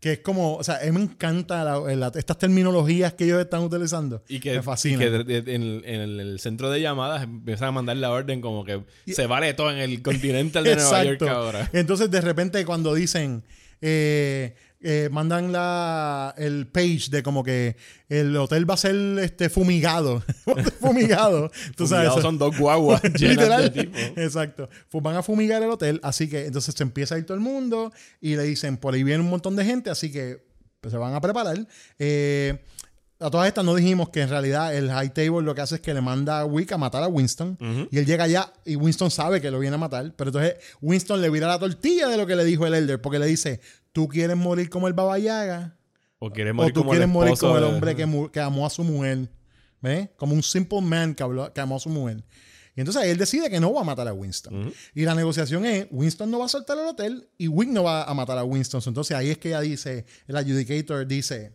[0.00, 3.40] Que es como, o sea, a mí me encanta la- la- estas terminologías que ellos
[3.40, 4.22] están utilizando.
[4.28, 5.04] Y que, me fascina.
[5.04, 8.40] y que en, el- en el, el centro de llamadas empiezan a mandar la orden
[8.40, 11.68] como que se vale todo en el Continental de Nueva York ahora.
[11.72, 13.42] Entonces, de repente, cuando dicen,
[13.80, 17.76] eh, eh, mandan la, el page de como que
[18.08, 20.22] el hotel va a ser este, fumigado.
[20.80, 21.50] fumigado.
[21.76, 22.12] Tú sabes.
[22.22, 23.72] Son dos guaguas Literal.
[23.72, 23.98] de tipo.
[24.20, 24.68] Exacto.
[24.90, 27.42] Pues van a fumigar el hotel, así que entonces se empieza a ir todo el
[27.42, 30.44] mundo y le dicen, por ahí viene un montón de gente, así que
[30.80, 31.66] pues, se van a preparar.
[31.98, 32.58] Eh,
[33.20, 35.80] a todas estas no dijimos que en realidad el High Table lo que hace es
[35.80, 37.58] que le manda a Wick a matar a Winston.
[37.90, 40.14] Y él llega allá y Winston sabe que lo viene a matar.
[40.14, 43.00] Pero entonces Winston le vira la tortilla de lo que le dijo el Elder.
[43.00, 43.60] Porque le dice,
[43.98, 45.76] tú quieres morir como el Baba Yaga.
[46.20, 48.64] O quieres O morir tú como quieres el morir como el hombre que, que amó
[48.64, 49.28] a su mujer.
[49.80, 50.10] ¿Ves?
[50.16, 52.22] Como un simple man que, habló- que amó a su mujer.
[52.76, 54.72] Y entonces él decide que no va a matar a Winston.
[54.94, 58.04] Y la negociación es, Winston no va a soltar el hotel y Wick no va
[58.04, 58.80] a matar a Winston.
[58.86, 61.52] Entonces ahí es que ella dice, el adjudicator dice,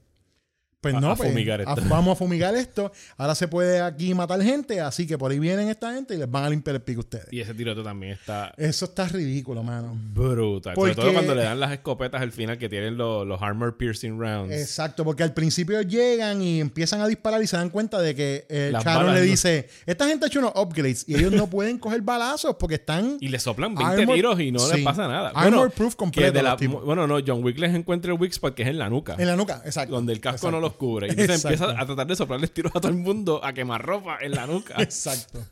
[0.92, 1.72] pues no, a pues, fumigar esto.
[1.72, 2.92] a- vamos a fumigar esto.
[3.18, 6.30] Ahora se puede aquí matar gente, así que por ahí vienen esta gente y les
[6.30, 7.28] van a limpiar el pico a ustedes.
[7.32, 9.98] Y ese tiroteo también está Eso está ridículo, mano.
[10.14, 10.74] brutal.
[10.76, 13.78] Porque- Sobre todo cuando le dan las escopetas al final que tienen los, los armor
[13.78, 14.54] piercing rounds.
[14.54, 18.46] Exacto, porque al principio llegan y empiezan a disparar y se dan cuenta de que
[18.50, 21.32] eh, Las Sharon balas le no- dice, esta gente ha hecho unos upgrades y ellos
[21.32, 23.18] no pueden coger balazos porque están...
[23.22, 24.76] Y le soplan 20 Armor- tiros y no sí.
[24.76, 25.32] les pasa nada.
[25.34, 28.68] Armor proof completo la- bueno, no, John Wick les encuentra el weak spot que es
[28.70, 29.16] en la nuca.
[29.18, 29.94] En la nuca, exacto.
[29.96, 30.52] donde el casco Exacto.
[30.52, 31.08] no los cubre.
[31.08, 31.64] Y entonces Exacto.
[31.66, 34.48] empieza a tratar de soplarles tiros a todo el mundo a quemar ropa en la
[34.48, 34.76] nuca.
[34.80, 35.46] Exacto.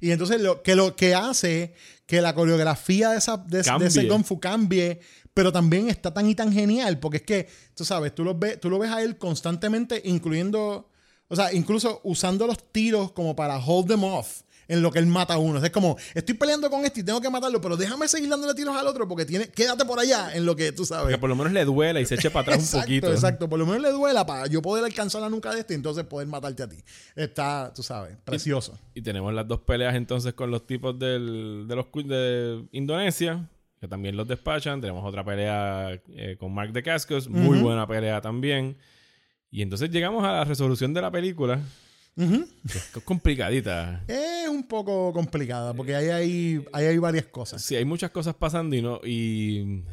[0.00, 1.74] Y entonces lo que lo que hace
[2.08, 4.08] que la coreografía de, esa, de, de ese.
[4.08, 4.98] Kung Fu cambie,
[5.34, 8.58] pero también está tan y tan genial, porque es que, tú sabes, tú lo ves,
[8.58, 10.88] tú lo ves a él constantemente, incluyendo,
[11.28, 14.40] o sea, incluso usando los tiros como para hold them off.
[14.68, 15.56] En lo que él mata a uno.
[15.56, 18.28] O sea, es como, estoy peleando con este y tengo que matarlo, pero déjame seguir
[18.28, 21.14] dándole tiros al otro porque tiene, quédate por allá en lo que tú sabes.
[21.14, 23.10] Que por lo menos le duela y se eche para atrás exacto, un poquito.
[23.10, 25.76] Exacto, por lo menos le duela para yo poder alcanzar la nuca de este y
[25.76, 26.76] entonces poder matarte a ti.
[27.16, 28.78] Está, tú sabes, precioso.
[28.94, 33.48] Y tenemos las dos peleas entonces con los tipos del, de los de Indonesia,
[33.80, 34.80] que también los despachan.
[34.80, 38.76] Tenemos otra pelea eh, con Mark de Cascos, muy buena pelea también.
[39.50, 41.60] Y entonces llegamos a la resolución de la película,
[42.18, 44.02] Es complicadita.
[44.08, 47.62] Es un poco complicada porque ahí hay, ahí hay varias cosas.
[47.62, 49.84] Sí, hay muchas cosas pasando y no, y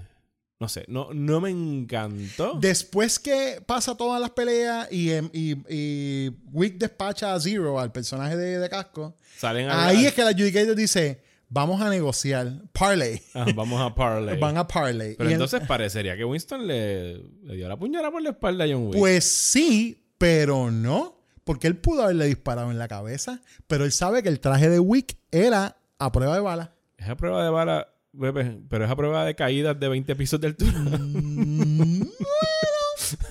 [0.60, 2.58] no sé, no, no me encantó.
[2.60, 7.92] Después que pasa todas las peleas y, em, y, y Wick despacha a Zero, al
[7.92, 12.54] personaje de, de casco, Salen a ahí es que el adjudicator dice, vamos a negociar,
[12.72, 14.38] parlay, Ah, vamos a parlay.
[14.40, 15.16] van a parlay.
[15.18, 18.68] Pero Y entonces parecería que Winston le, le dio la puñalada por la espalda a
[18.68, 18.98] John Wick.
[18.98, 21.15] pues sí, pero no,
[21.46, 24.80] porque él pudo haberle disparado en la cabeza, pero él sabe que el traje de
[24.80, 26.76] Wick era a prueba de bala.
[26.98, 27.88] Esa prueba de bala,
[28.20, 30.74] Pepe, pero es a prueba de caídas de 20 pisos de altura.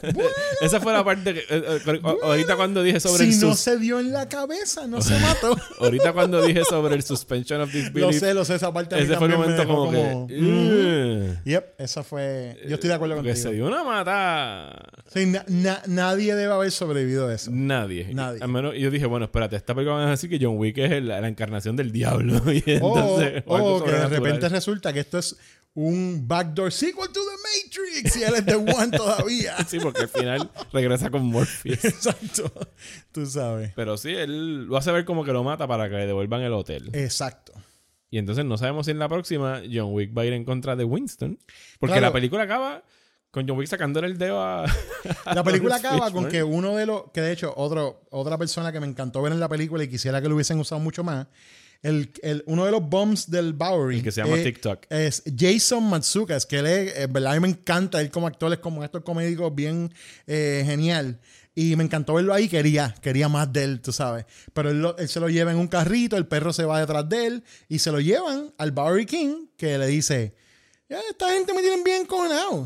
[0.03, 0.21] Mm,
[0.61, 1.41] Esa fue la parte que.
[1.41, 1.45] eh,
[1.87, 5.19] eh, ahorita cuando dije sobre si el no se dio en la cabeza, no se
[5.21, 5.57] mató.
[5.81, 8.19] Ahorita cuando dije sobre el suspension of lo disbelief.
[8.21, 10.35] sé, lo sé, esa parte ese fue el momento dejó como, que.
[10.35, 11.29] "Mm".
[11.31, 11.37] "Ugh".
[11.45, 12.59] Yep, esa fue...
[12.69, 13.67] Yo estoy de acuerdo Porque se contigo.
[13.69, 14.83] dio una mata.
[15.13, 17.51] Sí, na- na- nadie debe haber sobrevivido a eso.
[17.53, 18.09] Nadie.
[18.13, 18.41] Nadie.
[18.43, 20.93] Al menos yo dije, bueno, espérate, esta película van a decir que John Wick es
[20.93, 22.41] el- la encarnación del diablo.
[22.53, 25.37] Y O, entonces, o algo o que de repente resulta que esto es
[25.75, 29.57] un backdoor sequel to The Matrix y él es The One todavía.
[29.67, 31.85] Sí, porque al final regresa con Morpheus.
[31.85, 32.53] Exacto.
[33.13, 33.73] Tú sabes.
[33.75, 36.53] Pero sí, él lo hace ver como que lo mata para que le devuelvan el
[36.53, 36.91] hotel.
[36.93, 37.53] Exacto.
[38.11, 40.77] Y entonces no sabemos si en la próxima John Wick va a ir en contra
[40.77, 41.39] de Winston.
[41.81, 42.07] Porque Claro.
[42.07, 42.85] la película acaba
[43.33, 44.65] con John Wick sacándole el dedo a.
[45.35, 48.79] La película acaba con que uno de los, que de hecho, otro, otra persona que
[48.79, 51.27] me encantó ver en la película y quisiera que lo hubiesen usado mucho más,
[51.85, 53.99] el, el- uno de los bombs del Bowery.
[53.99, 54.87] El que se llama eh, TikTok.
[54.91, 58.59] Es Jason Matsukas, que él es, verdad, a mí me encanta, él como actor es
[58.59, 59.93] como estos comédicos bien
[60.27, 61.21] eh, genial.
[61.55, 64.25] Y me encantó verlo ahí, quería, quería más de él, tú sabes.
[64.53, 67.09] Pero él, lo- él se lo lleva en un carrito, el perro se va detrás
[67.09, 70.35] de él y se lo llevan al Bowery King, que le dice,
[70.89, 71.95] "Ya, esta gente me tienen bien.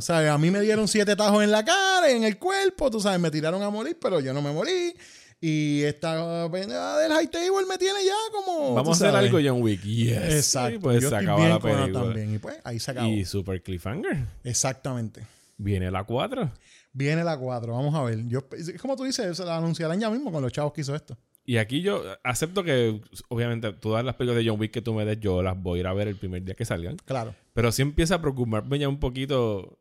[0.01, 0.31] ¿Sabes?
[0.31, 3.31] A mí me dieron siete tajos en la cara, en el cuerpo, tú sabes, me
[3.31, 4.95] tiraron a morir, pero yo no me morí.
[5.41, 8.75] Y esta pendeja del high table me tiene ya como.
[8.75, 9.83] Vamos a hacer algo, John Wick.
[9.83, 10.35] Yes.
[10.35, 10.75] Exacto.
[10.75, 11.93] Y pues Yo se acaba la película.
[12.03, 12.35] también.
[12.35, 13.09] Y pues ahí se acabó.
[13.09, 14.25] Y Super Cliffhanger.
[14.43, 15.25] Exactamente.
[15.57, 16.51] Viene la 4.
[16.93, 18.27] Viene la 4, vamos a ver.
[18.27, 18.49] Yo,
[18.81, 21.17] como tú dices, se la anunciarán ya mismo con los chavos que hizo esto.
[21.45, 25.05] Y aquí yo acepto que, obviamente, todas las películas de John Wick que tú me
[25.05, 26.97] des, yo las voy a ir a ver el primer día que salgan.
[27.05, 27.35] Claro.
[27.55, 29.59] Pero sí empieza a preocuparme ya un poquito.
[29.61, 29.79] O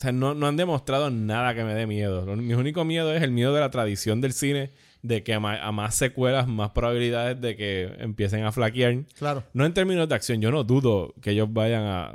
[0.00, 2.24] sea, no, no han demostrado nada que me dé miedo.
[2.36, 4.72] Mi único miedo es el miedo de la tradición del cine,
[5.06, 9.04] de que a, más secuelas, más probabilidades de que empiecen a flaquear.
[9.18, 9.44] Claro.
[9.52, 12.14] No en términos de acción, yo no dudo que ellos vayan a,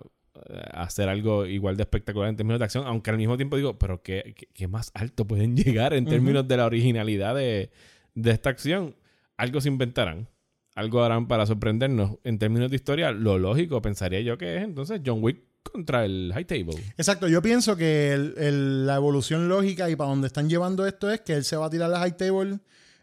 [0.74, 3.78] a hacer algo igual de espectacular en términos de acción, aunque al mismo tiempo digo,
[3.78, 7.70] pero ¿qué, qué- qué más alto pueden llegar en términos de la originalidad de,
[8.16, 8.96] de esta acción?
[9.38, 10.28] Algo se inventarán.
[10.76, 12.18] Algo harán para sorprendernos.
[12.24, 16.32] En términos de historia, lo lógico pensaría yo que es entonces John Wick contra el
[16.34, 16.76] High Table.
[16.98, 17.28] Exacto.
[17.28, 21.22] Yo pienso que el- el- la evolución lógica y para donde están llevando esto es
[21.22, 22.60] que él se va a tirar la high table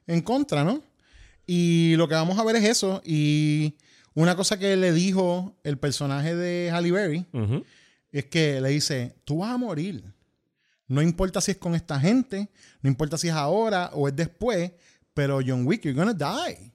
[0.08, 0.82] en contra, ¿no?
[1.46, 3.00] Y lo que vamos a ver es eso.
[3.04, 3.76] Y
[4.14, 7.64] una cosa que le dijo el personaje de Halle Berry Ujú.
[8.10, 10.02] es que le dice, tú vas a morir.
[10.88, 12.48] No importa si es con esta gente,
[12.82, 14.72] no importa si es ahora o es después,
[15.14, 16.72] pero John Wick, you're gonna die.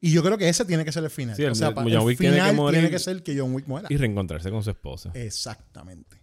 [0.00, 1.36] Y yo creo que ese tiene que ser el final.
[1.36, 2.80] Sí, el- o sea, el John Wick tiene que final morir.
[2.80, 3.86] tiene que ser que John Wick muera.
[3.90, 5.10] Y reencontrarse con su esposa.
[5.14, 6.22] Exactamente.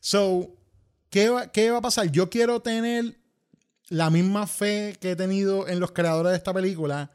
[0.00, 0.56] So,
[1.10, 2.10] ¿qué va, ¿qué va a pasar?
[2.10, 3.18] Yo quiero tener
[3.88, 7.10] la misma fe que he tenido en los creadores de esta película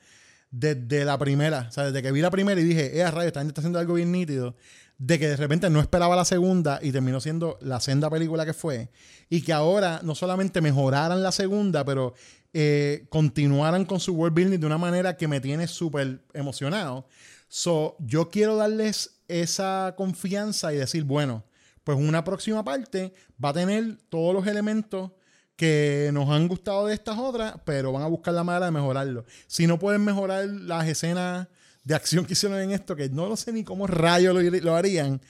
[0.52, 1.68] desde la primera.
[1.70, 3.80] O sea, desde que vi la primera y dije, eh, rayo, esta gente está haciendo
[3.80, 4.56] algo bien nítido.
[5.00, 8.54] De que de repente no esperaba la segunda y terminó siendo la senda película que
[8.54, 8.90] fue.
[9.30, 12.14] Y que ahora no solamente mejoraran la segunda, pero
[12.54, 17.08] eh, continuaran con su world building de una manera que me tiene súper emocionado.
[17.48, 21.44] So, yo quiero darles esa confianza y decir, bueno,
[21.84, 23.14] pues una próxima parte
[23.44, 25.12] va a tener todos los elementos
[25.56, 29.26] que nos han gustado de estas otras, pero van a buscar la manera de mejorarlo.
[29.48, 31.48] Si no pueden mejorar las escenas
[31.84, 35.22] de acción que hicieron en esto, que no lo sé ni cómo rayos lo, harían,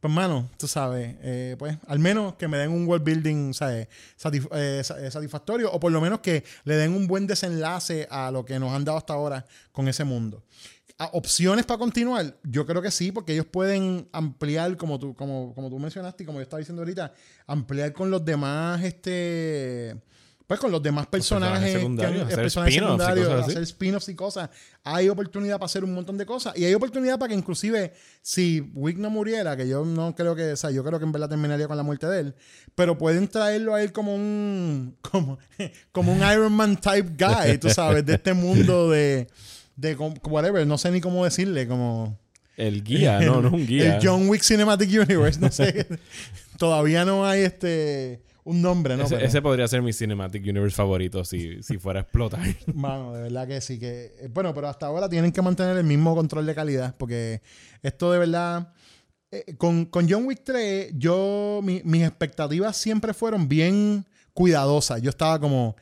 [0.00, 3.88] pues mano, tú sabes, eh, pues al menos que me den un world building ¿sabes?
[4.52, 8.44] Eh, eh, satisfactorio o por lo menos que le den un buen desenlace a lo
[8.44, 10.42] que nos han dado hasta ahora con ese mundo.
[10.98, 12.36] ¿A- ¿Opciones para continuar?
[12.42, 16.26] Yo creo que sí, porque ellos pueden ampliar, como tú, como, como tú mencionaste y
[16.26, 17.12] como yo estaba diciendo ahorita,
[17.46, 19.96] ampliar con los demás, este,
[20.48, 23.50] pues con los demás personajes, personajes secundarios, han- hacer personajes spin-offs y secundarios, cosas así.
[23.52, 24.50] hacer spin-offs y cosas.
[24.82, 26.56] Hay oportunidad para hacer un montón de cosas.
[26.56, 27.92] Y hay oportunidad para que inclusive,
[28.22, 31.12] si Wick no muriera, que yo no creo que, o sea, yo creo que en
[31.12, 32.34] verdad terminaría con la muerte de él,
[32.74, 35.38] pero pueden traerlo a él como un, como,
[35.92, 39.28] como un Iron Man type guy, tú sabes, de este mundo de,
[39.78, 42.18] de whatever, no sé ni cómo decirle, como...
[42.56, 43.96] El guía, no, no es un guía.
[44.02, 45.86] El John Wick Cinematic Universe, no sé.
[46.58, 49.04] Todavía no hay este un nombre, ¿no?
[49.04, 52.40] ese, Pero- ese podría ser mi Cinematic Universe favorito si, si fuera a explotar.
[52.74, 54.14] Mano, de verdad que sí que.
[54.20, 56.96] eh, Bueno, pero hasta ahora tienen que mantener el mismo control de calidad.
[56.98, 57.42] Porque
[57.82, 58.72] esto de verdad.
[59.30, 61.60] eh, con, con John Wick 3, yo.
[61.62, 64.04] mi- mis expectativas siempre fueron bien
[64.34, 65.00] cuidadosas.
[65.02, 65.76] Yo estaba como.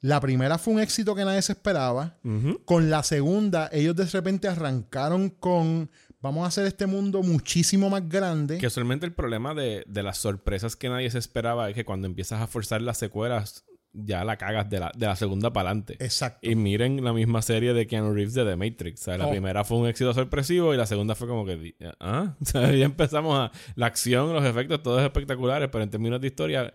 [0.00, 2.16] La primera fue un éxito que nadie se esperaba.
[2.64, 5.90] Con la segunda, ellos de repente arrancaron con.
[6.22, 8.58] Vamos a hacer este mundo muchísimo más grande.
[8.58, 12.06] Que usualmente el problema de, de las sorpresas que nadie se esperaba es que cuando
[12.06, 15.94] empiezas a forzar las secuelas, ya la cagas de la, de la segunda para adelante.
[15.98, 16.46] Exacto.
[16.48, 19.00] Y miren la misma serie de Keanu Reeves de The Matrix.
[19.00, 19.30] O sea, la Oh.
[19.30, 21.74] primera fue un éxito sorpresivo y la segunda fue como que.
[22.00, 22.34] ¿Ah?
[22.40, 23.50] O sea, ya empezamos a.
[23.74, 26.74] La acción, los efectos, todos espectaculares, pero en términos de historia,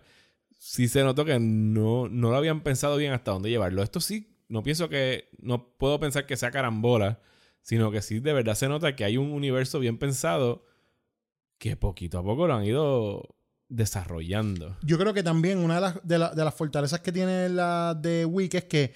[0.58, 3.82] sí se notó que no, no lo habían pensado bien hasta dónde llevarlo.
[3.82, 5.28] Esto sí, no pienso que.
[5.38, 7.20] No puedo pensar que sea carambola,
[7.62, 10.64] sino que sí de verdad se nota que hay un universo bien pensado
[11.58, 13.36] que poquito a poco lo han ido
[13.68, 14.76] desarrollando.
[14.82, 17.94] Yo creo que también una de las, de la- de las fortalezas que tiene la
[18.00, 18.92] de Wick es que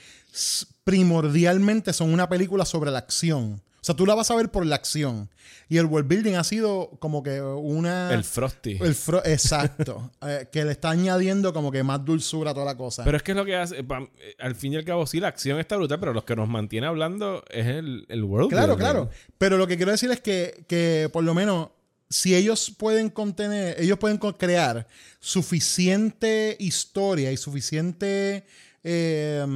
[0.84, 3.62] primordialmente son una película sobre la acción.
[3.80, 5.30] O sea, tú la vas a ver por la acción.
[5.68, 8.12] Y el world building ha sido como que una...
[8.12, 8.72] El Frosty.
[8.80, 10.10] el fro- exacto.
[10.22, 13.04] eh, que le está añadiendo como que más dulzura a toda la cosa.
[13.04, 13.82] Pero es que es lo que hace.
[13.84, 16.36] pa- eh, al fin y al cabo, sí, la acción está brutal, pero los que
[16.36, 18.50] nos mantiene hablando es el, el world.
[18.50, 18.80] Claro, building.
[18.80, 19.10] claro.
[19.38, 21.68] Pero lo que quiero decir es que, que por lo menos
[22.08, 24.86] si ellos pueden contener, ellos pueden crear
[25.20, 28.44] suficiente historia y suficiente,
[28.82, 29.46] eh,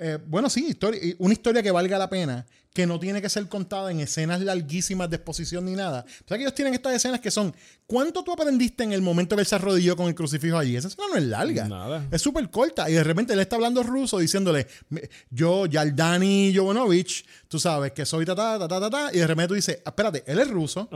[0.00, 3.48] eh, bueno, sí, historia, una historia que valga la pena, que no tiene que ser
[3.48, 6.04] contada en escenas larguísimas de exposición ni nada.
[6.24, 7.52] O sea que ellos tienen estas escenas que son,
[7.86, 10.76] ¿cuánto tú aprendiste en el momento que él se arrodilló con el crucifijo allí?
[10.76, 11.66] Esa escena no es larga.
[11.68, 12.06] Nada.
[12.12, 12.88] Es súper corta.
[12.88, 18.06] Y de repente él está hablando ruso diciéndole, "Me- yo, Yaldani Jovanovich, tú sabes que
[18.06, 20.38] soy ta, ta, ta, ta, ta, ta", Y de repente tú dices, "Ah, espérate, él
[20.38, 20.88] es ruso,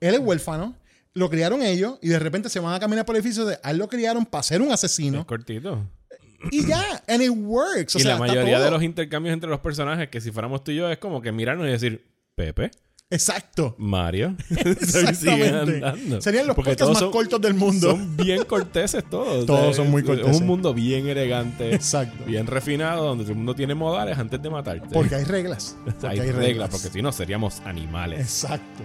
[0.00, 0.76] él es huérfano,
[1.14, 3.70] lo criaron ellos y de repente se van a caminar por el edificio de, a
[3.70, 5.26] él lo criaron para ser un Es asesino.
[5.26, 5.88] cortito.
[6.50, 7.94] Y ya, and it works.
[7.96, 10.70] O y sea, la mayoría de los intercambios entre los personajes, que si fuéramos tú
[10.72, 12.70] y yo, es como que mirarnos y decir, Pepe,
[13.10, 13.76] Exacto.
[13.78, 14.34] Mario.
[14.50, 16.20] Exactamente.
[16.20, 17.90] Serían los podcasts más son- cortos del mundo.
[17.92, 19.46] Son bien corteses todos.
[19.46, 20.34] Todos son muy es- corteses.
[20.34, 22.24] Es un mundo bien elegante, Exacto.
[22.24, 24.88] bien refinado, donde todo el mundo tiene modales antes de matarte.
[24.92, 25.76] Porque hay reglas.
[25.84, 28.20] Porque hay, reglas, porque si no seríamos animales.
[28.20, 28.82] Exacto.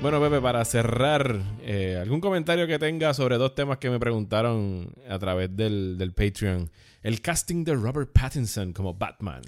[0.00, 4.92] Bueno, Pepe, para cerrar, eh, ¿algún comentario que tenga sobre dos temas que me preguntaron
[5.08, 6.70] a través del, del Patreon?
[7.02, 9.42] El casting de Robert Pattinson como Batman.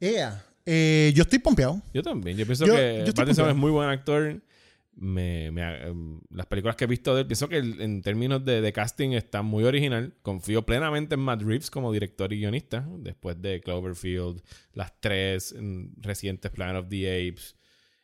[0.00, 1.80] Ea, eh, yo estoy pompeado.
[1.94, 2.36] Yo también.
[2.36, 4.42] Yo pienso Yo- que yo Pattinson es muy buen actor.
[4.94, 8.60] Me, me- em, las películas que he visto de él, pienso que en términos de,
[8.60, 10.14] de casting está muy original.
[10.22, 12.84] Confío plenamente en Matt Reeves como director y guionista.
[12.98, 14.42] Después de Cloverfield,
[14.74, 17.54] las tres mm, recientes Planet of the Apes.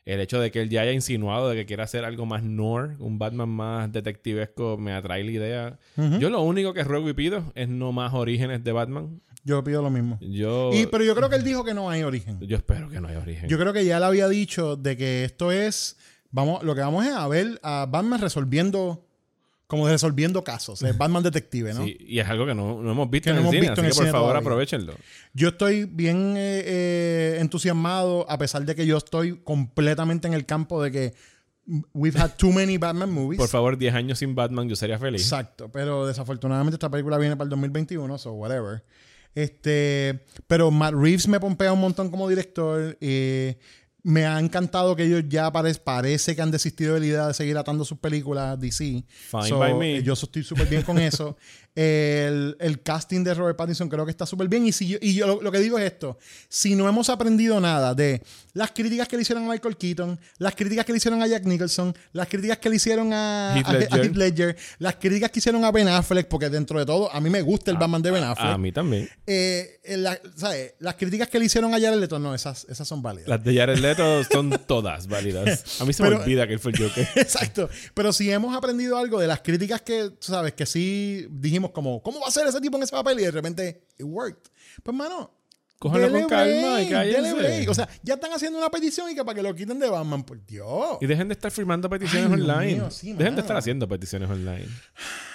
[0.08, 2.96] El hecho de que él ya haya insinuado de que quiere hacer algo más noir,
[2.98, 5.78] un Batman más detectivesco, me atrae la idea.
[6.18, 9.20] Yo lo único que ruego y pido es no más orígenes de Batman.
[9.44, 10.18] Yo pido lo mismo.
[10.22, 12.40] Yo, Y, pero yo creo que él dijo que no hay origen.
[12.40, 13.50] yo espero que no haya origen.
[13.50, 15.98] Yo creo que ya le había dicho de que esto es.
[16.30, 19.07] Vamos, lo que vamos es a ver a Batman resolviendo.
[19.68, 20.82] Como resolviendo casos.
[20.82, 21.84] Es Batman detective, ¿no?
[21.84, 23.60] Sí, y es algo que no, no hemos visto Que en no el hemos cine,
[23.60, 24.40] visto así en el que por favor todavía.
[24.40, 24.94] aprovechenlo.
[25.34, 30.46] Yo estoy bien eh, eh, entusiasmado, a pesar de que yo estoy completamente en el
[30.46, 31.14] campo de que
[31.92, 33.38] we've had too many Batman movies.
[33.38, 35.20] Por favor, 10 años sin Batman, yo sería feliz.
[35.20, 38.82] Exacto, pero desafortunadamente esta película viene para el 2021, so whatever.
[39.34, 42.96] Este, pero Matt Reeves me pompea un montón como director.
[43.02, 43.58] eh,
[44.08, 47.34] me ha encantado que ellos ya parece, parece que han desistido de la idea de
[47.34, 49.04] seguir atando sus películas DC.
[49.30, 49.96] Fine by me.
[49.96, 51.36] eh, Yo estoy súper bien con eso.
[51.82, 54.66] El, el casting de Robert Pattinson creo que está súper bien.
[54.66, 56.18] Y, si yo, y yo lo, lo que digo es esto:
[56.48, 58.20] si no hemos aprendido nada de
[58.52, 61.44] las críticas que le hicieron a Michael Keaton, las críticas que le hicieron a Jack
[61.44, 64.04] Nicholson, las críticas que le hicieron a Heath a- a Ledger.
[64.06, 67.30] Heath Ledger, las críticas que hicieron a Ben Affleck, porque dentro de todo, a mí
[67.30, 68.48] me gusta el Batman de Ben Affleck.
[68.50, 69.08] A mí también.
[69.26, 70.74] Eh, la- ¿sabes?
[70.80, 73.28] Las críticas que le hicieron a Jared Leto, no, esas, esas son válidas.
[73.28, 75.80] Las de Jared Leto son todas válidas.
[75.80, 77.06] A mí se me olvida que él fue el Joker.
[77.14, 77.68] Exacto.
[77.94, 82.02] Pero si hemos aprendido algo de las críticas que, tú sabes, que sí dijimos como,
[82.02, 83.20] ¿cómo va a ser ese tipo en ese papel?
[83.20, 84.50] Y de repente, it worked.
[84.82, 85.38] Pues, mano,
[85.80, 87.68] dele con calma y cállense.
[87.68, 90.24] O sea, ya están haciendo una petición y que para que lo quiten de Batman,
[90.24, 90.98] por Dios.
[91.00, 92.74] Y dejen de estar firmando peticiones Ay, online.
[92.74, 94.66] mío, sí, dejen de estar haciendo peticiones online.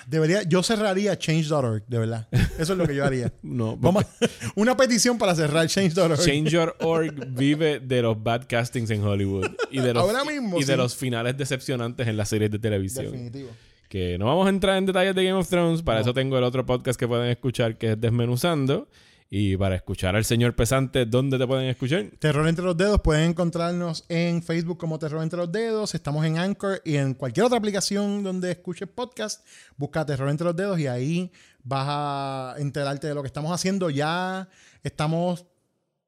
[0.05, 2.27] Debería, yo cerraría change.org, de verdad.
[2.59, 3.31] Eso es lo que yo haría.
[3.43, 4.05] No, Vamos
[4.55, 6.17] una petición para cerrar change.org.
[6.19, 10.75] Change.org vive de los bad castings en Hollywood y de los, Ahora mismo, y de
[10.75, 13.11] los finales decepcionantes en las series de televisión.
[13.11, 13.49] Definitivo.
[13.93, 15.83] Que no vamos a entrar en detalles de Game of Thrones.
[15.83, 18.89] Para eso tengo el otro podcast que pueden escuchar que es Desmenuzando.
[19.29, 22.05] Y para escuchar al señor Pesante, ¿dónde te pueden escuchar?
[22.17, 26.39] Terror entre los dedos, pueden encontrarnos en Facebook como Terror entre los dedos, estamos en
[26.39, 29.45] Anchor y en cualquier otra aplicación donde escuches podcast,
[29.77, 31.31] busca Terror entre los dedos y ahí
[31.63, 33.91] vas a enterarte de lo que estamos haciendo.
[33.91, 34.49] Ya
[34.81, 35.45] estamos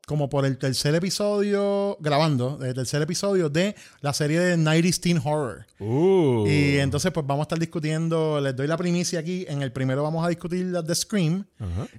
[0.05, 5.17] como por el tercer episodio, grabando, el tercer episodio de la serie de 90s Teen
[5.23, 5.65] Horror.
[5.79, 6.45] Uh.
[6.47, 9.45] Y entonces, pues vamos a estar discutiendo, les doy la primicia aquí.
[9.49, 11.45] En el primero vamos a discutir las de Scream.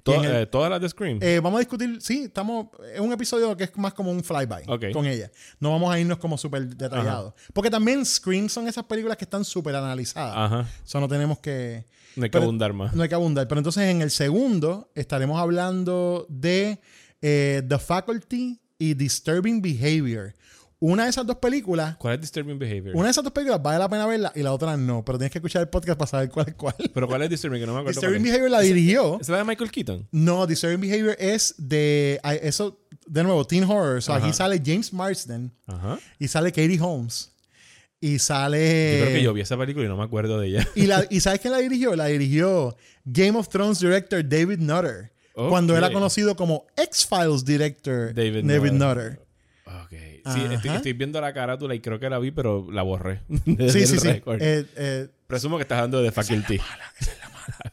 [0.05, 1.19] El- eh, todas las de Scream.
[1.21, 2.67] Eh, vamos a discutir, sí, estamos.
[2.93, 4.85] Es un episodio que es más como un flyby Ok.
[4.93, 5.29] con ella.
[5.59, 7.33] No vamos a irnos como súper detallados.
[7.53, 10.33] Porque también Scream son esas películas que están súper analizadas.
[10.35, 10.69] Ajá.
[10.85, 11.85] Eso no tenemos que.
[12.15, 12.95] No hay que Pero- abundar más.
[12.95, 13.47] No hay que abundar.
[13.47, 16.79] Pero entonces en el segundo estaremos hablando de
[17.21, 20.33] eh, The Faculty y Disturbing Behavior.
[20.79, 21.97] Una de esas dos películas.
[21.97, 22.95] ¿Cuál es Disturbing Behavior?
[22.95, 25.03] Una de esas dos películas vale la pena verla y la otra no.
[25.03, 26.75] Pero tienes que escuchar el podcast para saber cuál es cuál.
[26.93, 27.61] Pero ¿cuál es Disturbing?
[27.61, 27.99] Que no me acuerdo.
[27.99, 28.21] Disturbing.
[28.21, 29.19] Behavior la dirigió.
[29.19, 30.07] ¿Es la de Michael Keaton?
[30.11, 32.19] No, Disturbing Behavior es de.
[32.43, 34.03] Eso, de nuevo, Teen Horror.
[34.03, 34.33] So, aquí Ajá.
[34.33, 35.97] sale James Marsden Ajá.
[36.19, 37.31] y sale Katie Holmes.
[37.99, 38.99] Y sale.
[38.99, 40.67] Yo creo que yo vi esa película y no me acuerdo de ella.
[40.75, 41.95] Y, la, ¿Y sabes quién la dirigió?
[41.95, 45.11] La dirigió Game of Thrones director David Nutter.
[45.39, 45.49] Ok.
[45.49, 49.19] Cuando era conocido como X-Files director David David, Nutter.
[49.19, 49.27] Nutter.
[49.83, 49.91] Ok.
[50.33, 53.21] Sí, estoy, estoy viendo la carátula y creo que la vi, pero la borré.
[53.45, 54.09] Sí, sí, sí.
[54.09, 56.59] Eh, eh, Presumo que estás hablando de Faculty.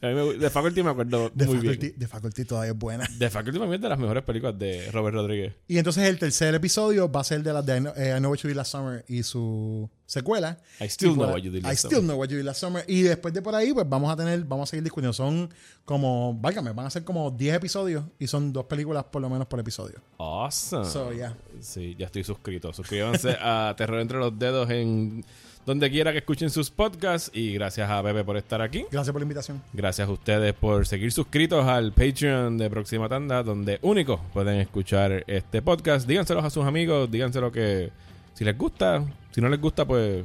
[0.01, 1.99] A mí me- de Faculty me acuerdo The, muy Faculty, bien.
[1.99, 3.07] The Faculty todavía es buena.
[3.17, 5.53] De Faculty mí es de las mejores películas de Robert Rodríguez.
[5.67, 8.19] Y entonces el tercer episodio va a ser de las de I Know, eh, I
[8.19, 10.59] Know What You Did Last Summer y su secuela.
[10.79, 12.03] I Still Know What You Did I Last Still Summer.
[12.05, 12.83] Know What You Did Last Summer.
[12.87, 15.13] Y después de por ahí, pues vamos a tener, vamos a seguir discutiendo.
[15.13, 15.49] Son
[15.85, 19.47] como, válgame, van a ser como 10 episodios y son dos películas por lo menos
[19.47, 19.99] por episodio.
[20.17, 20.85] Awesome.
[20.85, 21.35] So, yeah.
[21.59, 22.71] Sí, ya estoy suscrito.
[22.73, 25.23] Suscríbanse a Terror entre los dedos en
[25.65, 27.31] donde quiera que escuchen sus podcasts.
[27.33, 28.85] Y gracias a Bebe por estar aquí.
[28.91, 29.61] Gracias por la invitación.
[29.73, 35.23] Gracias a ustedes por seguir suscritos al Patreon de Próxima Tanda, donde únicos pueden escuchar
[35.27, 36.07] este podcast.
[36.07, 37.91] Díganselos a sus amigos, díganselo que
[38.33, 40.23] si les gusta, si no les gusta, pues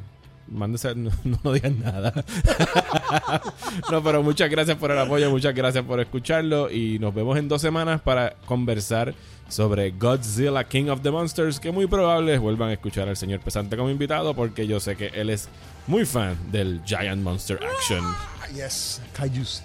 [0.51, 1.11] mándense, no,
[1.45, 2.13] no digan nada.
[3.91, 7.49] no, pero muchas gracias por el apoyo, muchas gracias por escucharlo y nos vemos en
[7.49, 9.15] dos semanas para conversar
[9.51, 13.77] sobre Godzilla King of the Monsters, que muy probable vuelvan a escuchar al señor Pesante
[13.77, 15.49] como invitado porque yo sé que él es
[15.87, 18.03] muy fan del Giant Monster Action.
[18.05, 19.01] Ah, yes.
[19.13, 19.63] Kaijus.